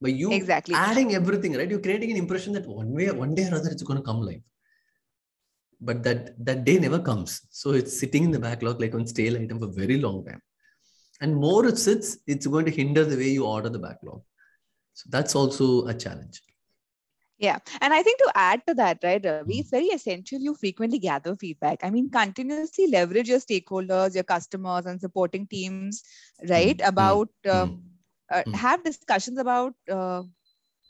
by 0.00 0.08
you 0.08 0.32
exactly. 0.32 0.74
adding 0.74 1.14
everything 1.14 1.54
right? 1.56 1.70
You're 1.70 1.80
creating 1.80 2.10
an 2.10 2.16
impression 2.16 2.52
that 2.54 2.66
one 2.66 2.92
way 2.92 3.10
one 3.10 3.34
day 3.34 3.48
or 3.48 3.54
other 3.56 3.70
it's 3.70 3.82
going 3.82 3.98
to 3.98 4.04
come 4.04 4.20
live 4.20 4.42
but 5.80 6.02
that 6.02 6.32
that 6.44 6.64
day 6.64 6.78
never 6.78 6.98
comes. 6.98 7.42
So 7.50 7.72
it's 7.72 7.98
sitting 7.98 8.24
in 8.24 8.30
the 8.30 8.38
backlog 8.38 8.80
like 8.80 8.94
on 8.94 9.06
stale 9.06 9.36
item 9.36 9.58
for 9.58 9.66
a 9.66 9.72
very 9.72 9.98
long 9.98 10.24
time. 10.24 10.40
And 11.20 11.34
more 11.34 11.66
it 11.66 11.78
sits 11.78 12.18
it's 12.26 12.46
going 12.46 12.64
to 12.66 12.70
hinder 12.70 13.04
the 13.04 13.16
way 13.16 13.28
you 13.28 13.46
order 13.46 13.68
the 13.68 13.78
backlog. 13.78 14.22
So 14.94 15.08
that's 15.10 15.34
also 15.34 15.86
a 15.86 15.94
challenge. 15.94 16.42
Yeah. 17.38 17.58
And 17.82 17.92
I 17.92 18.02
think 18.02 18.18
to 18.20 18.32
add 18.34 18.62
to 18.66 18.72
that, 18.74 18.98
right, 19.04 19.22
Ravi, 19.22 19.58
it's 19.58 19.68
very 19.68 19.86
essential 19.86 20.40
you 20.40 20.54
frequently 20.54 20.98
gather 20.98 21.36
feedback. 21.36 21.80
I 21.82 21.90
mean, 21.90 22.08
continuously 22.08 22.86
leverage 22.86 23.28
your 23.28 23.40
stakeholders, 23.40 24.14
your 24.14 24.24
customers, 24.24 24.86
and 24.86 24.98
supporting 24.98 25.46
teams, 25.46 26.02
right, 26.48 26.78
mm-hmm. 26.78 26.88
about 26.88 27.28
uh, 27.46 27.66
mm-hmm 27.66 27.85
uh, 28.32 28.42
mm. 28.46 28.54
have 28.54 28.82
discussions 28.84 29.38
about 29.38 29.74
uh, 29.90 30.22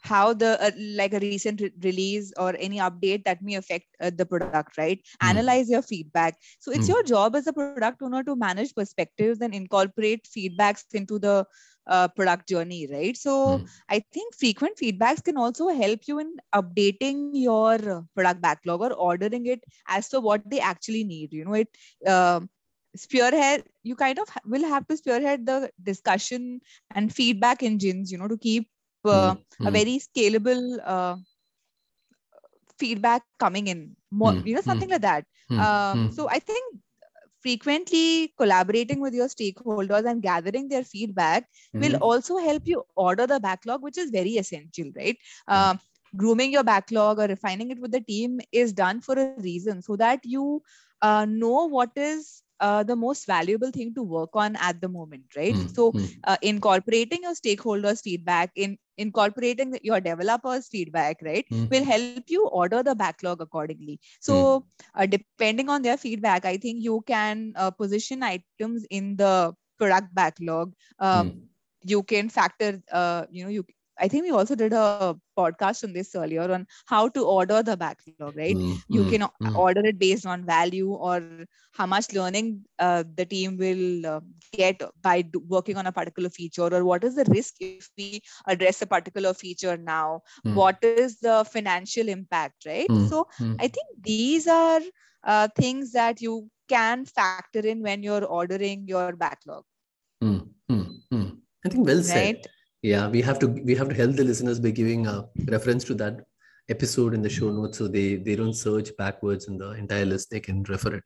how 0.06 0.32
the 0.32 0.50
uh, 0.62 0.70
like 1.00 1.12
a 1.12 1.20
recent 1.20 1.60
re- 1.60 1.72
release 1.82 2.32
or 2.38 2.54
any 2.58 2.78
update 2.78 3.24
that 3.24 3.42
may 3.42 3.54
affect 3.54 3.86
uh, 4.00 4.10
the 4.16 4.26
product 4.26 4.78
right 4.78 4.98
mm. 4.98 5.28
analyze 5.28 5.68
your 5.68 5.82
feedback 5.82 6.36
so 6.58 6.72
it's 6.72 6.86
mm. 6.86 6.94
your 6.94 7.02
job 7.02 7.36
as 7.36 7.46
a 7.46 7.52
product 7.52 8.02
owner 8.02 8.22
to 8.22 8.36
manage 8.36 8.74
perspectives 8.74 9.40
and 9.40 9.54
incorporate 9.54 10.28
feedbacks 10.36 10.84
into 10.94 11.18
the 11.18 11.44
uh, 11.88 12.08
product 12.08 12.48
journey 12.48 12.88
right 12.92 13.16
so 13.16 13.58
mm. 13.58 13.68
i 13.88 14.02
think 14.12 14.34
frequent 14.34 14.76
feedbacks 14.82 15.22
can 15.22 15.36
also 15.36 15.68
help 15.68 16.00
you 16.08 16.18
in 16.18 16.34
updating 16.54 17.30
your 17.32 17.78
product 18.14 18.40
backlog 18.40 18.80
or 18.80 18.92
ordering 18.92 19.46
it 19.46 19.62
as 19.88 20.08
to 20.08 20.20
what 20.20 20.42
they 20.50 20.60
actually 20.60 21.04
need 21.04 21.32
you 21.32 21.44
know 21.44 21.54
it 21.54 21.68
um, 22.06 22.48
spearhead 22.96 23.64
you 23.82 23.94
kind 23.96 24.18
of 24.18 24.28
will 24.44 24.64
have 24.64 24.86
to 24.88 24.96
spearhead 24.96 25.46
the 25.46 25.70
discussion 25.82 26.60
and 26.94 27.14
feedback 27.14 27.62
engines 27.62 28.12
you 28.12 28.18
know 28.18 28.28
to 28.28 28.38
keep 28.38 28.68
uh, 29.04 29.34
mm-hmm. 29.34 29.66
a 29.66 29.70
very 29.70 29.98
scalable 29.98 30.78
uh, 30.84 31.16
feedback 32.78 33.22
coming 33.38 33.68
in 33.68 33.96
more 34.10 34.32
mm-hmm. 34.32 34.46
you 34.46 34.54
know 34.54 34.60
something 34.60 34.90
like 34.90 35.02
that 35.02 35.24
mm-hmm. 35.50 36.10
so 36.10 36.28
i 36.28 36.38
think 36.38 36.76
frequently 37.40 38.32
collaborating 38.36 39.00
with 39.00 39.14
your 39.14 39.28
stakeholders 39.28 40.06
and 40.10 40.22
gathering 40.22 40.68
their 40.68 40.82
feedback 40.82 41.44
will 41.74 41.94
also 41.96 42.38
help 42.38 42.66
you 42.66 42.82
order 42.96 43.26
the 43.26 43.38
backlog 43.38 43.82
which 43.82 43.98
is 43.98 44.10
very 44.10 44.32
essential 44.42 44.90
right 44.96 45.16
uh, 45.46 45.74
grooming 46.16 46.50
your 46.52 46.64
backlog 46.64 47.18
or 47.18 47.26
refining 47.26 47.70
it 47.70 47.78
with 47.78 47.92
the 47.92 48.00
team 48.00 48.40
is 48.52 48.72
done 48.72 49.00
for 49.00 49.18
a 49.18 49.40
reason 49.40 49.80
so 49.82 49.96
that 49.96 50.20
you 50.24 50.62
uh, 51.02 51.24
know 51.28 51.68
what 51.68 51.90
is 51.96 52.42
uh, 52.60 52.82
the 52.82 52.96
most 52.96 53.26
valuable 53.26 53.70
thing 53.70 53.94
to 53.94 54.02
work 54.02 54.30
on 54.34 54.56
at 54.56 54.80
the 54.80 54.88
moment 54.88 55.24
right 55.36 55.54
mm, 55.54 55.74
so 55.74 55.92
mm. 55.92 56.06
Uh, 56.24 56.36
incorporating 56.42 57.22
your 57.22 57.34
stakeholders 57.34 58.02
feedback 58.02 58.50
in 58.56 58.78
incorporating 58.98 59.78
your 59.82 60.00
developers 60.00 60.68
feedback 60.68 61.18
right 61.22 61.44
mm. 61.52 61.68
will 61.70 61.84
help 61.84 62.24
you 62.28 62.46
order 62.48 62.82
the 62.82 62.94
backlog 62.94 63.40
accordingly 63.40 64.00
so 64.20 64.60
hmm. 64.60 65.00
uh, 65.00 65.06
depending 65.06 65.68
on 65.68 65.82
their 65.82 65.96
feedback 65.96 66.44
i 66.44 66.56
think 66.56 66.82
you 66.82 67.02
can 67.06 67.52
uh, 67.56 67.70
position 67.70 68.22
items 68.22 68.86
in 68.90 69.16
the 69.16 69.52
product 69.78 70.14
backlog 70.14 70.72
um, 70.98 71.30
hmm. 71.30 71.38
you 71.84 72.02
can 72.02 72.28
factor 72.28 72.82
uh, 72.90 73.26
you 73.30 73.44
know 73.44 73.50
you 73.50 73.64
I 73.98 74.08
think 74.08 74.24
we 74.24 74.30
also 74.30 74.54
did 74.54 74.72
a 74.72 75.16
podcast 75.38 75.84
on 75.84 75.92
this 75.92 76.14
earlier 76.14 76.50
on 76.52 76.66
how 76.86 77.08
to 77.08 77.24
order 77.24 77.62
the 77.62 77.76
backlog, 77.76 78.36
right? 78.36 78.48
Mm, 78.48 78.82
you 78.88 79.04
mm, 79.04 79.06
can 79.06 79.26
mm. 79.40 79.54
order 79.54 79.82
it 79.84 79.98
based 79.98 80.26
on 80.26 80.44
value 80.44 80.92
or 80.92 81.30
how 81.72 81.86
much 81.86 82.12
learning 82.12 82.64
uh, 82.78 83.04
the 83.14 83.24
team 83.24 83.56
will 83.56 84.06
uh, 84.06 84.20
get 84.50 84.80
by 85.02 85.20
do- 85.22 85.42
working 85.46 85.76
on 85.76 85.86
a 85.86 85.92
particular 85.92 86.28
feature, 86.28 86.68
or 86.74 86.84
what 86.84 87.04
is 87.04 87.16
the 87.16 87.24
risk 87.30 87.56
if 87.60 87.90
we 87.96 88.20
address 88.46 88.82
a 88.82 88.86
particular 88.86 89.32
feature 89.34 89.76
now? 89.76 90.22
Mm. 90.46 90.54
What 90.54 90.82
is 90.84 91.18
the 91.20 91.44
financial 91.50 92.08
impact, 92.08 92.64
right? 92.66 92.90
Mm, 92.90 93.08
so. 93.08 93.26
I 93.58 93.68
think 93.68 93.86
these 94.04 94.46
are 94.46 94.80
uh, 95.24 95.48
things 95.56 95.92
that 95.92 96.20
you 96.20 96.50
can 96.68 97.04
factor 97.06 97.60
in 97.60 97.82
when 97.82 98.02
you're 98.02 98.24
ordering 98.24 98.86
your 98.88 99.12
backlog. 99.12 99.64
I 101.64 101.68
think 101.68 101.86
well 101.86 102.02
said. 102.02 102.36
Right? 102.36 102.46
Yeah 102.92 103.08
we 103.14 103.20
have 103.28 103.38
to 103.42 103.48
we 103.68 103.74
have 103.74 103.88
to 103.90 103.98
help 104.00 104.16
the 104.16 104.24
listeners 104.30 104.58
by 104.64 104.70
giving 104.70 105.06
a 105.12 105.16
reference 105.54 105.84
to 105.90 105.94
that 106.02 106.24
episode 106.68 107.14
in 107.14 107.22
the 107.22 107.32
show 107.36 107.50
notes 107.50 107.78
so 107.78 107.88
they 107.96 108.08
they 108.16 108.36
don't 108.40 108.60
search 108.64 108.90
backwards 108.96 109.46
in 109.48 109.56
the 109.58 109.70
entire 109.72 110.04
list. 110.04 110.30
They 110.30 110.40
can 110.40 110.62
refer 110.64 110.94
it. 110.94 111.04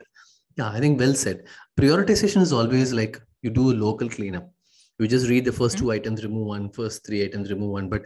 Yeah 0.57 0.71
i 0.71 0.81
think 0.81 0.99
well 0.99 1.15
said. 1.15 1.45
Prioritization 1.81 2.41
is 2.47 2.53
always 2.53 2.93
like 2.93 3.21
you 3.43 3.51
do 3.51 3.71
a 3.73 3.81
local 3.87 4.09
cleanup. 4.09 4.51
You 4.99 5.09
just 5.09 5.29
read 5.31 5.45
the 5.45 5.51
1st 5.51 5.59
mm-hmm. 5.59 5.79
two 5.81 5.93
items 5.93 6.25
remove 6.25 6.47
one 6.47 6.71
first 6.71 7.07
three 7.07 7.25
items 7.25 7.51
remove 7.51 7.71
one 7.79 7.89
but 7.89 8.03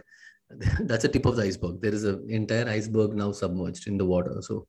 that's 0.89 1.05
a 1.05 1.13
tip 1.15 1.25
of 1.25 1.35
the 1.37 1.43
iceberg. 1.43 1.81
There 1.81 1.93
is 1.93 2.03
an 2.03 2.25
entire 2.29 2.69
iceberg 2.69 3.15
now 3.15 3.31
submerged 3.31 3.87
in 3.87 3.97
the 3.97 4.05
water. 4.05 4.35
So 4.41 4.67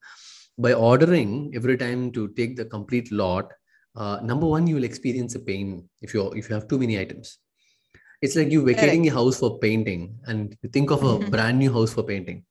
by 0.59 0.73
ordering 0.73 1.53
every 1.55 1.77
time 1.77 2.11
to 2.13 2.29
take 2.29 2.57
the 2.57 2.65
complete 2.65 3.13
lot 3.13 3.53
uh, 3.95 4.19
number 4.23 4.47
one 4.47 4.67
you 4.67 4.75
will 4.77 4.85
experience 4.85 5.35
a 5.35 5.39
pain 5.39 5.89
if 6.03 6.15
you 6.15 6.31
if 6.33 6.49
you 6.49 6.55
have 6.55 6.69
too 6.69 6.79
many 6.79 6.99
items 6.99 7.39
it's 8.23 8.37
like 8.37 8.51
you 8.51 8.65
vacating 8.65 9.03
Correct. 9.03 9.17
a 9.17 9.19
house 9.19 9.39
for 9.39 9.59
painting 9.59 10.19
and 10.27 10.57
you 10.63 10.69
think 10.71 10.91
of 10.91 11.03
a 11.03 11.07
mm-hmm. 11.07 11.31
brand 11.31 11.59
new 11.59 11.73
house 11.73 11.93
for 11.93 12.03
painting 12.03 12.45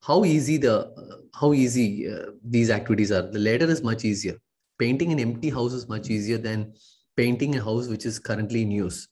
how 0.00 0.24
easy 0.24 0.56
the 0.56 0.86
uh, 0.86 1.16
how 1.34 1.52
easy 1.52 2.10
uh, 2.12 2.26
these 2.44 2.70
activities 2.70 3.12
are 3.12 3.22
the 3.22 3.38
latter 3.38 3.66
is 3.66 3.82
much 3.82 4.04
easier 4.04 4.36
painting 4.78 5.12
an 5.12 5.20
empty 5.20 5.50
house 5.50 5.72
is 5.72 5.88
much 5.88 6.10
easier 6.10 6.38
than 6.38 6.72
painting 7.16 7.56
a 7.56 7.62
house 7.62 7.88
which 7.88 8.06
is 8.06 8.18
currently 8.18 8.62
in 8.62 8.70
use 8.70 9.08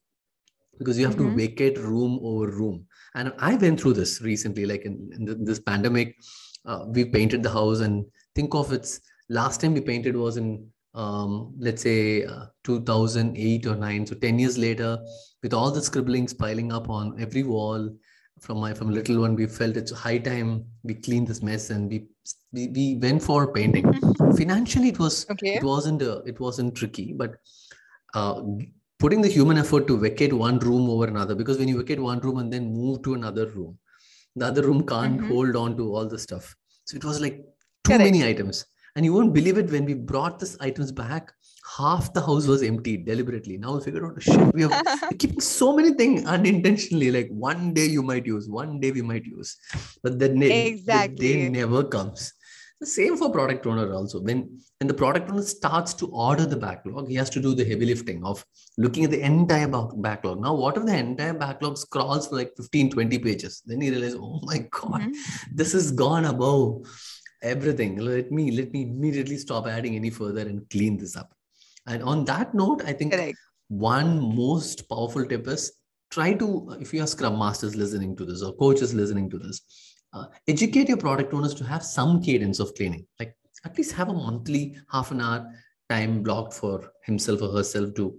because 0.78 0.98
you 0.98 1.04
have 1.04 1.16
mm-hmm. 1.16 1.36
to 1.36 1.46
vacate 1.46 1.78
room 1.78 2.18
over 2.22 2.50
room 2.50 2.86
and 3.14 3.32
i 3.38 3.54
went 3.56 3.80
through 3.80 3.92
this 3.92 4.20
recently 4.22 4.66
like 4.66 4.82
in, 4.82 5.10
in 5.14 5.24
the, 5.24 5.34
this 5.34 5.60
pandemic 5.60 6.16
uh, 6.66 6.84
we 6.88 7.04
painted 7.04 7.42
the 7.42 7.50
house 7.50 7.80
and 7.80 8.04
think 8.34 8.54
of 8.54 8.72
its 8.72 9.00
last 9.28 9.60
time 9.60 9.74
we 9.74 9.80
painted 9.80 10.16
was 10.16 10.36
in 10.36 10.66
um, 10.94 11.54
let's 11.58 11.82
say 11.82 12.24
uh, 12.24 12.46
2008 12.64 13.66
or 13.66 13.76
9 13.76 14.06
so 14.06 14.14
10 14.14 14.38
years 14.38 14.58
later 14.58 14.98
with 15.42 15.54
all 15.54 15.70
the 15.70 15.80
scribblings 15.82 16.34
piling 16.34 16.72
up 16.72 16.88
on 16.90 17.14
every 17.20 17.42
wall 17.42 17.88
from 18.40 18.58
my 18.58 18.72
from 18.74 18.90
little 18.90 19.20
one 19.20 19.34
we 19.36 19.46
felt 19.46 19.76
it's 19.76 19.92
high 19.92 20.18
time 20.18 20.64
we 20.82 20.94
clean 20.94 21.24
this 21.24 21.42
mess 21.42 21.70
and 21.70 21.90
we 21.90 22.06
we, 22.52 22.68
we 22.68 22.96
went 22.96 23.22
for 23.22 23.52
painting 23.52 23.84
financially 24.36 24.88
it 24.88 24.98
was 24.98 25.26
Okay. 25.30 25.54
it 25.56 25.62
wasn't 25.64 26.02
uh, 26.02 26.22
it 26.26 26.40
wasn't 26.40 26.74
tricky 26.74 27.12
but 27.12 27.36
uh, 28.14 28.42
putting 28.98 29.20
the 29.20 29.28
human 29.28 29.56
effort 29.58 29.86
to 29.86 29.96
vacate 29.96 30.32
one 30.32 30.58
room 30.58 30.90
over 30.90 31.06
another 31.06 31.34
because 31.34 31.58
when 31.58 31.68
you 31.68 31.78
vacate 31.78 32.00
one 32.00 32.18
room 32.20 32.38
and 32.38 32.52
then 32.52 32.72
move 32.72 33.02
to 33.02 33.14
another 33.14 33.46
room 33.50 33.78
the 34.36 34.46
other 34.46 34.62
room 34.62 34.86
can't 34.86 35.20
Mhm. 35.20 35.28
hold 35.28 35.56
on 35.56 35.76
to 35.76 35.94
all 35.94 36.06
the 36.14 36.18
stuff 36.18 36.54
so 36.84 36.96
it 36.96 37.04
was 37.04 37.20
like 37.20 37.36
too 37.84 37.92
Correct. 37.92 38.04
many 38.04 38.24
items 38.24 38.64
and 38.96 39.04
you 39.04 39.12
won't 39.14 39.32
believe 39.34 39.58
it 39.58 39.70
when 39.70 39.84
we 39.84 39.94
brought 39.94 40.38
these 40.38 40.56
items 40.60 40.90
back 40.92 41.32
half 41.76 42.12
the 42.14 42.20
house 42.20 42.46
was 42.46 42.62
emptied 42.62 43.06
deliberately. 43.06 43.56
Now 43.56 43.74
we 43.76 43.80
figured 43.84 44.04
out 44.04 44.20
shit 44.22 44.54
we 44.54 44.66
we're 44.66 44.82
keeping 45.18 45.40
so 45.40 45.74
many 45.76 45.92
things 45.94 46.24
unintentionally 46.26 47.10
like 47.12 47.28
one 47.30 47.72
day 47.74 47.86
you 47.86 48.02
might 48.02 48.26
use 48.26 48.48
one 48.48 48.80
day 48.80 48.90
we 48.90 49.02
might 49.02 49.24
use 49.24 49.56
but 50.02 50.18
the, 50.18 50.28
ne- 50.28 50.82
the 50.84 51.08
day 51.16 51.48
never 51.48 51.84
comes. 51.84 52.32
The 52.80 52.86
same 52.86 53.16
for 53.18 53.30
product 53.30 53.66
owner 53.66 53.92
also. 53.92 54.20
When 54.22 54.58
when 54.78 54.88
the 54.88 54.94
product 54.94 55.30
owner 55.30 55.42
starts 55.42 55.92
to 56.00 56.06
order 56.06 56.46
the 56.46 56.56
backlog 56.56 57.08
he 57.08 57.14
has 57.16 57.30
to 57.30 57.40
do 57.46 57.54
the 57.54 57.64
heavy 57.64 57.86
lifting 57.86 58.24
of 58.24 58.44
looking 58.78 59.04
at 59.04 59.10
the 59.10 59.20
entire 59.20 59.68
back- 59.68 59.90
backlog. 59.96 60.40
Now 60.40 60.54
what 60.54 60.78
if 60.78 60.86
the 60.86 60.96
entire 60.96 61.34
backlog 61.34 61.76
scrolls 61.78 62.28
for 62.28 62.36
like 62.36 62.52
15 62.56 62.90
20 62.90 63.18
pages? 63.18 63.62
Then 63.66 63.82
he 63.82 63.90
realizes 63.90 64.18
oh 64.20 64.40
my 64.44 64.58
god 64.70 65.02
Mhm. 65.02 65.14
this 65.54 65.72
has 65.72 65.92
gone 65.92 66.24
above 66.24 66.86
everything. 67.42 67.98
Let 67.98 68.30
me 68.30 68.50
let 68.50 68.72
me 68.72 68.82
immediately 68.82 69.38
stop 69.38 69.66
adding 69.66 69.96
any 69.96 70.10
further 70.10 70.42
and 70.42 70.68
clean 70.70 70.96
this 70.96 71.16
up. 71.16 71.32
And 71.86 72.02
on 72.02 72.24
that 72.26 72.54
note 72.54 72.82
i 72.84 72.92
think 72.92 73.12
Correct. 73.12 73.36
one 73.68 74.34
most 74.36 74.88
powerful 74.88 75.24
tip 75.24 75.46
is 75.48 75.72
try 76.10 76.34
to 76.34 76.76
if 76.80 76.92
you 76.92 77.02
are 77.02 77.06
scrum 77.06 77.38
masters 77.38 77.74
listening 77.74 78.16
to 78.16 78.24
this 78.24 78.42
or 78.42 78.52
coaches 78.54 78.92
listening 78.94 79.30
to 79.30 79.38
this 79.38 79.62
uh, 80.12 80.24
educate 80.48 80.88
your 80.88 80.96
product 80.96 81.32
owners 81.32 81.54
to 81.54 81.64
have 81.64 81.84
some 81.84 82.22
cadence 82.22 82.60
of 82.60 82.74
cleaning. 82.74 83.06
Like 83.18 83.34
at 83.64 83.76
least 83.76 83.92
have 83.92 84.08
a 84.08 84.12
monthly 84.12 84.76
half 84.90 85.10
an 85.10 85.20
hour 85.20 85.46
time 85.88 86.22
blocked 86.22 86.54
for 86.54 86.92
himself 87.04 87.42
or 87.42 87.52
herself 87.52 87.94
to 87.94 88.18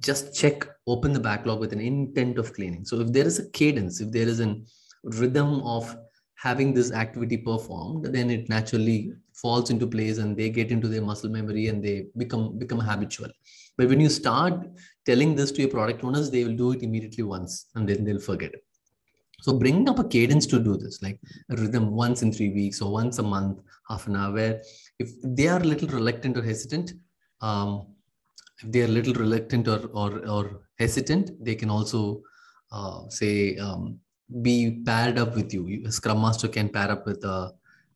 just 0.00 0.34
check 0.34 0.66
open 0.86 1.12
the 1.12 1.20
backlog 1.20 1.60
with 1.60 1.72
an 1.72 1.80
intent 1.80 2.38
of 2.38 2.52
cleaning. 2.52 2.84
So 2.84 3.00
if 3.00 3.12
there 3.12 3.26
is 3.26 3.38
a 3.38 3.50
cadence 3.50 4.00
if 4.00 4.10
there 4.10 4.28
is 4.28 4.40
an 4.40 4.66
rhythm 5.04 5.60
of 5.62 5.96
having 6.36 6.74
this 6.74 6.92
activity 6.92 7.36
performed 7.36 8.04
then 8.06 8.30
it 8.30 8.48
naturally 8.48 9.12
falls 9.34 9.70
into 9.70 9.86
place 9.86 10.18
and 10.18 10.36
they 10.36 10.48
get 10.50 10.70
into 10.70 10.88
their 10.88 11.02
muscle 11.02 11.30
memory 11.30 11.68
and 11.68 11.82
they 11.82 12.06
become 12.16 12.58
become 12.58 12.78
habitual. 12.78 13.30
But 13.76 13.88
when 13.88 14.00
you 14.00 14.08
start 14.08 14.66
telling 15.04 15.34
this 15.34 15.52
to 15.52 15.62
your 15.62 15.70
product 15.70 16.04
owners 16.04 16.30
they 16.30 16.44
will 16.44 16.56
do 16.56 16.72
it 16.72 16.82
immediately 16.82 17.24
once 17.24 17.66
and 17.74 17.88
then 17.88 18.04
they'll 18.04 18.20
forget. 18.20 18.54
It 18.54 18.64
so 19.42 19.52
bring 19.52 19.88
up 19.88 19.98
a 19.98 20.04
cadence 20.04 20.46
to 20.46 20.58
do 20.58 20.76
this 20.76 21.02
like 21.02 21.20
a 21.50 21.56
rhythm 21.56 21.90
once 21.90 22.22
in 22.22 22.32
three 22.32 22.52
weeks 22.52 22.80
or 22.80 22.90
once 22.90 23.18
a 23.18 23.22
month 23.22 23.60
half 23.88 24.06
an 24.06 24.16
hour 24.16 24.32
where 24.32 24.62
if 24.98 25.10
they 25.22 25.48
are 25.48 25.60
a 25.60 25.70
little 25.72 25.88
reluctant 25.88 26.36
or 26.36 26.42
hesitant 26.42 26.92
um, 27.42 27.86
if 28.62 28.72
they 28.72 28.82
are 28.82 28.86
a 28.92 28.96
little 28.98 29.14
reluctant 29.14 29.68
or 29.68 29.80
or, 29.92 30.26
or 30.28 30.62
hesitant 30.78 31.30
they 31.44 31.54
can 31.54 31.70
also 31.70 32.22
uh, 32.72 33.08
say 33.08 33.56
um, 33.58 34.00
be 34.42 34.82
paired 34.84 35.18
up 35.18 35.34
with 35.34 35.52
you. 35.52 35.82
A 35.86 35.92
scrum 35.92 36.20
master 36.20 36.48
can 36.48 36.68
pair 36.68 36.90
up 36.90 37.06
with 37.06 37.24
a 37.24 37.52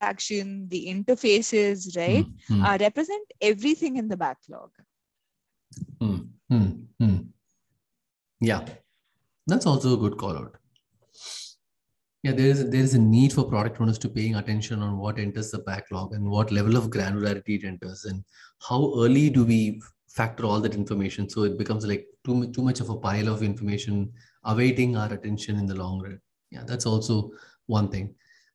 the 0.00 0.86
interfaces, 0.88 1.96
right? 1.96 2.24
hmm, 2.48 2.54
hmm. 2.54 2.64
Uh, 2.64 2.78
represent 2.80 3.26
everything 3.40 3.96
in 3.96 4.08
the 4.08 4.16
backlog. 4.16 4.70
Hmm, 6.00 6.16
hmm, 6.48 6.70
hmm. 6.98 7.16
Yeah, 8.40 8.64
that's 9.46 9.66
also 9.66 9.94
a 9.94 9.96
good 9.96 10.16
call 10.16 10.36
out. 10.36 10.56
Yeah, 12.22 12.32
there 12.32 12.46
is 12.46 12.68
there 12.68 12.80
is 12.80 12.94
a 12.94 12.98
need 12.98 13.32
for 13.32 13.44
product 13.44 13.80
owners 13.80 13.98
to 13.98 14.08
paying 14.08 14.34
attention 14.34 14.82
on 14.82 14.98
what 14.98 15.18
enters 15.18 15.50
the 15.50 15.60
backlog 15.60 16.12
and 16.12 16.28
what 16.28 16.52
level 16.52 16.76
of 16.76 16.90
granularity 16.90 17.58
it 17.58 17.64
enters, 17.64 18.04
and 18.04 18.24
how 18.68 18.92
early 18.96 19.30
do 19.30 19.44
we 19.44 19.80
factor 20.08 20.44
all 20.44 20.60
that 20.60 20.74
information 20.74 21.30
so 21.30 21.44
it 21.44 21.56
becomes 21.56 21.86
like 21.86 22.04
too 22.24 22.50
too 22.52 22.62
much 22.62 22.80
of 22.80 22.90
a 22.90 22.96
pile 22.96 23.28
of 23.28 23.42
information 23.42 24.12
awaiting 24.44 24.96
our 24.96 25.12
attention 25.12 25.56
in 25.56 25.66
the 25.66 25.74
long 25.74 26.00
run. 26.02 26.20
Yeah, 26.50 26.64
that's 26.66 26.84
also 26.84 27.30
one 27.66 27.88
thing, 27.88 28.14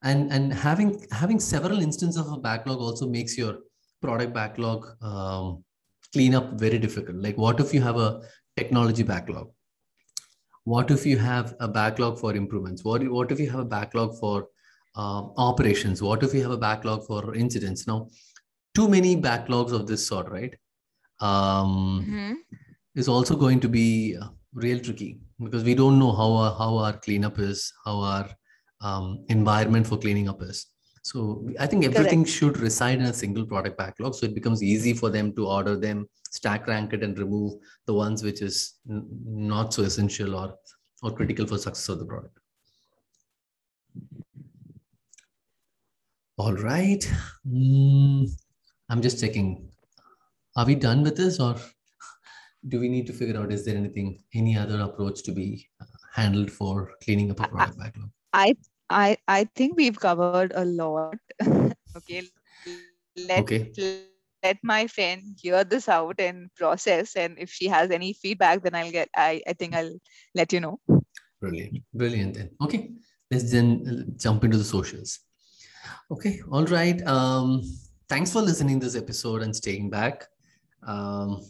and 0.10 0.32
and 0.32 0.54
having 0.54 0.90
having 1.12 1.40
several 1.40 1.82
instances 1.88 2.22
of 2.26 2.32
a 2.38 2.42
backlog 2.48 2.80
also 2.88 3.08
makes 3.18 3.38
your 3.38 3.54
product 4.02 4.34
backlog 4.34 4.88
um, 5.02 5.64
clean 6.14 6.36
up 6.40 6.54
very 6.64 6.80
difficult. 6.80 7.18
Like, 7.18 7.38
what 7.38 7.60
if 7.60 7.74
you 7.74 7.82
have 7.82 7.98
a 7.98 8.22
technology 8.56 9.04
backlog? 9.04 9.50
What 10.64 10.92
if 10.92 11.06
you 11.06 11.18
have 11.18 11.56
a 11.60 11.68
backlog 11.68 12.20
for 12.20 12.36
improvements? 12.36 12.84
What, 12.84 13.08
what 13.16 13.32
if 13.32 13.40
you 13.40 13.50
have 13.50 13.60
a 13.60 13.72
backlog 13.74 14.18
for 14.20 14.48
um, 14.96 15.34
operations? 15.38 16.02
What 16.02 16.24
if 16.24 16.34
you 16.34 16.42
have 16.44 16.52
a 16.52 16.58
backlog 16.58 17.06
for 17.06 17.36
incidents? 17.36 17.86
Now, 17.88 18.08
too 18.74 18.88
many 18.88 19.16
backlogs 19.16 19.72
of 19.72 19.86
this 19.88 20.08
sort, 20.08 20.30
right? 20.30 20.56
Um, 21.20 22.06
Mhm. 22.10 22.34
is 22.96 23.08
also 23.08 23.36
going 23.36 23.60
to 23.66 23.70
be 23.70 24.18
real 24.54 24.80
tricky 24.80 25.20
because 25.44 25.64
we 25.64 25.76
don't 25.76 26.00
know 26.00 26.12
how 26.22 26.32
our, 26.34 26.52
how 26.58 26.72
our 26.78 26.94
cleanup 27.06 27.40
is, 27.40 27.72
how 27.86 28.00
our 28.00 28.30
um, 28.82 29.24
environment 29.30 29.88
for 29.88 29.98
cleaning 29.98 30.30
up 30.30 30.42
is. 30.42 30.68
So 31.04 31.48
I 31.60 31.68
think 31.68 31.86
everything 31.86 32.26
should 32.26 32.58
reside 32.58 33.00
in 33.00 33.06
a 33.06 33.14
single 33.14 33.46
product 33.46 33.78
backlog, 33.78 34.16
so 34.16 34.26
it 34.26 34.34
becomes 34.34 34.64
easy 34.64 34.94
for 34.94 35.10
them 35.12 35.34
to 35.36 35.48
order 35.48 35.76
them, 35.78 36.10
stack 36.32 36.66
rank 36.68 36.94
it, 36.94 37.04
and 37.04 37.18
remove 37.20 37.54
the 37.86 37.94
ones 37.94 38.24
which 38.24 38.42
is 38.42 38.76
n- 38.90 39.06
not 39.26 39.74
so 39.74 39.84
essential 39.84 40.36
or 40.36 40.56
or 41.04 41.12
critical 41.12 41.46
for 41.46 41.58
success 41.60 41.90
of 41.90 42.00
the 42.00 42.06
product. 42.06 42.40
All 46.38 46.54
right, 46.56 47.00
Mm, 47.48 48.28
I'm 48.90 49.02
just 49.02 49.20
checking. 49.20 49.70
Are 50.56 50.66
we 50.66 50.76
done 50.76 51.04
with 51.04 51.16
this, 51.16 51.40
or 51.40 51.56
do 52.68 52.80
we 52.80 52.90
need 52.90 53.06
to 53.08 53.14
figure 53.14 53.38
out 53.38 53.52
is 53.52 53.64
there 53.64 53.78
anything, 53.78 54.24
any 54.34 54.58
other 54.58 54.82
approach 54.82 55.22
to 55.24 55.32
be 55.32 55.70
uh, 55.80 55.86
handled 56.14 56.52
for 56.52 56.92
cleaning 57.04 57.30
up 57.32 57.40
a 57.42 57.48
product 57.48 57.78
backlog? 57.78 58.10
I 58.36 58.56
I 58.90 59.18
I 59.28 59.46
think 59.56 59.78
we've 59.78 60.00
covered 60.00 60.52
a 60.56 60.66
lot. 60.66 61.18
okay. 61.98 62.24
Let 63.18 63.44
Okay. 63.44 63.72
let 64.44 64.58
my 64.62 64.88
friend 64.88 65.24
hear 65.42 65.64
this 65.64 65.88
out 65.88 66.20
and 66.20 66.54
process. 66.56 67.16
And 67.16 67.40
if 67.40 67.50
she 67.50 67.68
has 67.68 67.90
any 67.92 68.14
feedback, 68.14 68.62
then 68.62 68.76
I'll 68.76 68.92
get 68.92 69.10
I, 69.16 69.42
I 69.48 69.54
think 69.54 69.74
I'll 69.74 69.96
let 70.36 70.54
you 70.54 70.60
know. 70.60 70.80
Brilliant. 71.42 71.82
Brilliant 71.94 72.36
then. 72.36 72.50
Okay. 72.62 72.92
Let's 73.32 73.52
then 73.52 73.68
uh, 73.90 74.12
jump 74.18 74.44
into 74.44 74.58
the 74.58 74.64
socials. 74.64 75.20
Okay. 76.12 76.42
All 76.52 76.66
right. 76.66 77.02
Um, 77.08 77.62
thanks 78.10 78.32
for 78.32 78.42
listening 78.42 78.80
this 78.80 78.96
episode 78.96 79.42
and 79.42 79.56
staying 79.56 79.90
back. 79.90 80.28
Um, 80.84 81.42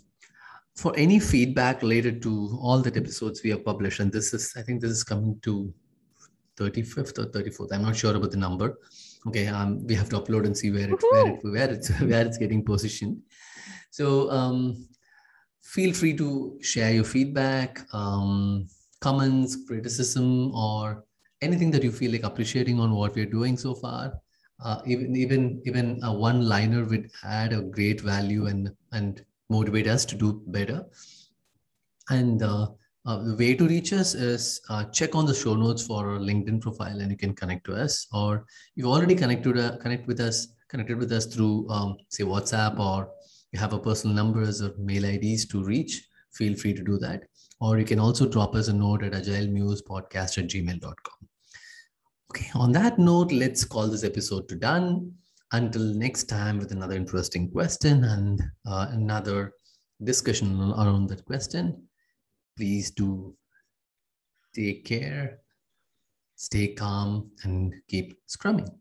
for 0.76 0.94
any 0.98 1.20
feedback 1.20 1.82
related 1.82 2.22
to 2.24 2.58
all 2.62 2.80
the 2.80 2.96
episodes 2.96 3.42
we 3.44 3.50
have 3.50 3.64
published, 3.66 4.00
and 4.02 4.12
this 4.12 4.34
is, 4.34 4.54
I 4.58 4.62
think 4.62 4.82
this 4.82 4.92
is 4.92 5.04
coming 5.04 5.40
to 5.44 5.74
35th 6.58 7.20
or 7.20 7.26
34th. 7.26 7.72
I'm 7.74 7.82
not 7.84 7.96
sure 7.96 8.16
about 8.16 8.32
the 8.32 8.38
number. 8.38 8.78
Okay. 9.28 9.48
Um, 9.48 9.86
we 9.86 9.96
have 9.96 10.10
to 10.10 10.20
upload 10.20 10.46
and 10.46 10.58
see 10.58 10.72
where 10.72 10.90
it, 10.90 11.02
where 11.12 11.28
it, 11.28 11.40
where 11.44 11.70
it's, 11.72 11.90
where 12.00 12.26
it's 12.26 12.38
getting 12.38 12.64
positioned. 12.64 13.22
So, 13.92 14.30
um, 14.32 14.88
feel 15.64 15.94
free 15.94 16.16
to 16.16 16.58
share 16.62 16.94
your 16.94 17.04
feedback, 17.04 17.82
um, 17.94 18.68
comments, 19.02 19.58
criticism, 19.68 20.54
or 20.54 21.06
anything 21.42 21.72
that 21.72 21.84
you 21.84 21.92
feel 21.92 22.12
like 22.12 22.24
appreciating 22.24 22.80
on 22.80 22.94
what 22.94 23.16
we're 23.16 23.26
doing 23.26 23.58
so 23.58 23.74
far. 23.74 24.14
Uh, 24.64 24.82
even 24.86 25.16
even 25.16 25.62
even 25.66 26.00
a 26.04 26.14
one 26.14 26.48
liner 26.48 26.86
would 26.86 27.10
add 27.24 27.52
a 27.52 27.62
great 27.62 28.00
value 28.00 28.46
and 28.46 28.72
and 28.94 29.26
motivate 29.50 29.88
us 29.88 30.06
to 30.06 30.16
do 30.16 30.42
better. 30.48 30.86
And 32.10 32.42
uh, 32.42 32.68
uh, 33.06 33.22
the 33.24 33.36
way 33.36 33.54
to 33.54 33.68
reach 33.68 33.94
us 33.94 34.16
is 34.16 34.62
uh, 34.70 34.84
check 34.86 35.14
on 35.14 35.26
the 35.26 35.34
show 35.34 35.56
notes 35.56 35.86
for 35.86 36.10
our 36.10 36.20
LinkedIn 36.20 36.60
profile, 36.62 37.00
and 37.00 37.12
you 37.12 37.18
can 37.18 37.36
connect 37.36 37.66
to 37.66 37.76
us. 37.76 38.08
Or 38.12 38.46
you've 38.76 38.88
already 38.88 39.16
connected 39.16 39.58
uh, 39.58 39.78
connect 39.78 40.08
with 40.08 40.20
us 40.20 40.48
connected 40.70 40.98
with 40.98 41.12
us 41.12 41.26
through 41.26 41.70
um, 41.70 41.98
say 42.10 42.24
WhatsApp, 42.24 42.80
or 42.80 43.10
you 43.52 43.60
have 43.60 43.74
a 43.74 43.80
personal 43.80 44.16
numbers 44.16 44.62
or 44.62 44.74
mail 44.78 45.06
IDs 45.06 45.46
to 45.48 45.64
reach. 45.64 46.08
Feel 46.34 46.56
free 46.56 46.74
to 46.74 46.84
do 46.84 46.98
that. 46.98 47.24
Or 47.62 47.78
you 47.78 47.86
can 47.86 48.00
also 48.00 48.28
drop 48.28 48.56
us 48.56 48.68
a 48.68 48.74
note 48.74 49.04
at 49.04 49.14
agilemusepodcast 49.14 50.38
at 50.40 50.50
gmail.com. 50.50 51.30
Okay, 52.32 52.50
on 52.56 52.72
that 52.74 53.00
note, 53.00 53.32
let's 53.32 53.64
call 53.64 53.88
this 53.88 54.04
episode 54.04 54.50
to 54.50 54.56
done. 54.56 55.14
Until 55.52 55.94
next 55.94 56.24
time, 56.26 56.58
with 56.58 56.72
another 56.72 56.96
interesting 56.96 57.50
question 57.50 58.04
and 58.04 58.42
uh, 58.68 58.88
another 58.90 59.54
discussion 60.04 60.60
around 60.60 61.08
that 61.08 61.24
question, 61.24 61.88
please 62.58 62.92
do 62.92 63.36
take 64.56 64.86
care, 64.86 65.42
stay 66.36 66.74
calm, 66.74 67.32
and 67.44 67.74
keep 67.88 68.18
scrumming. 68.28 68.80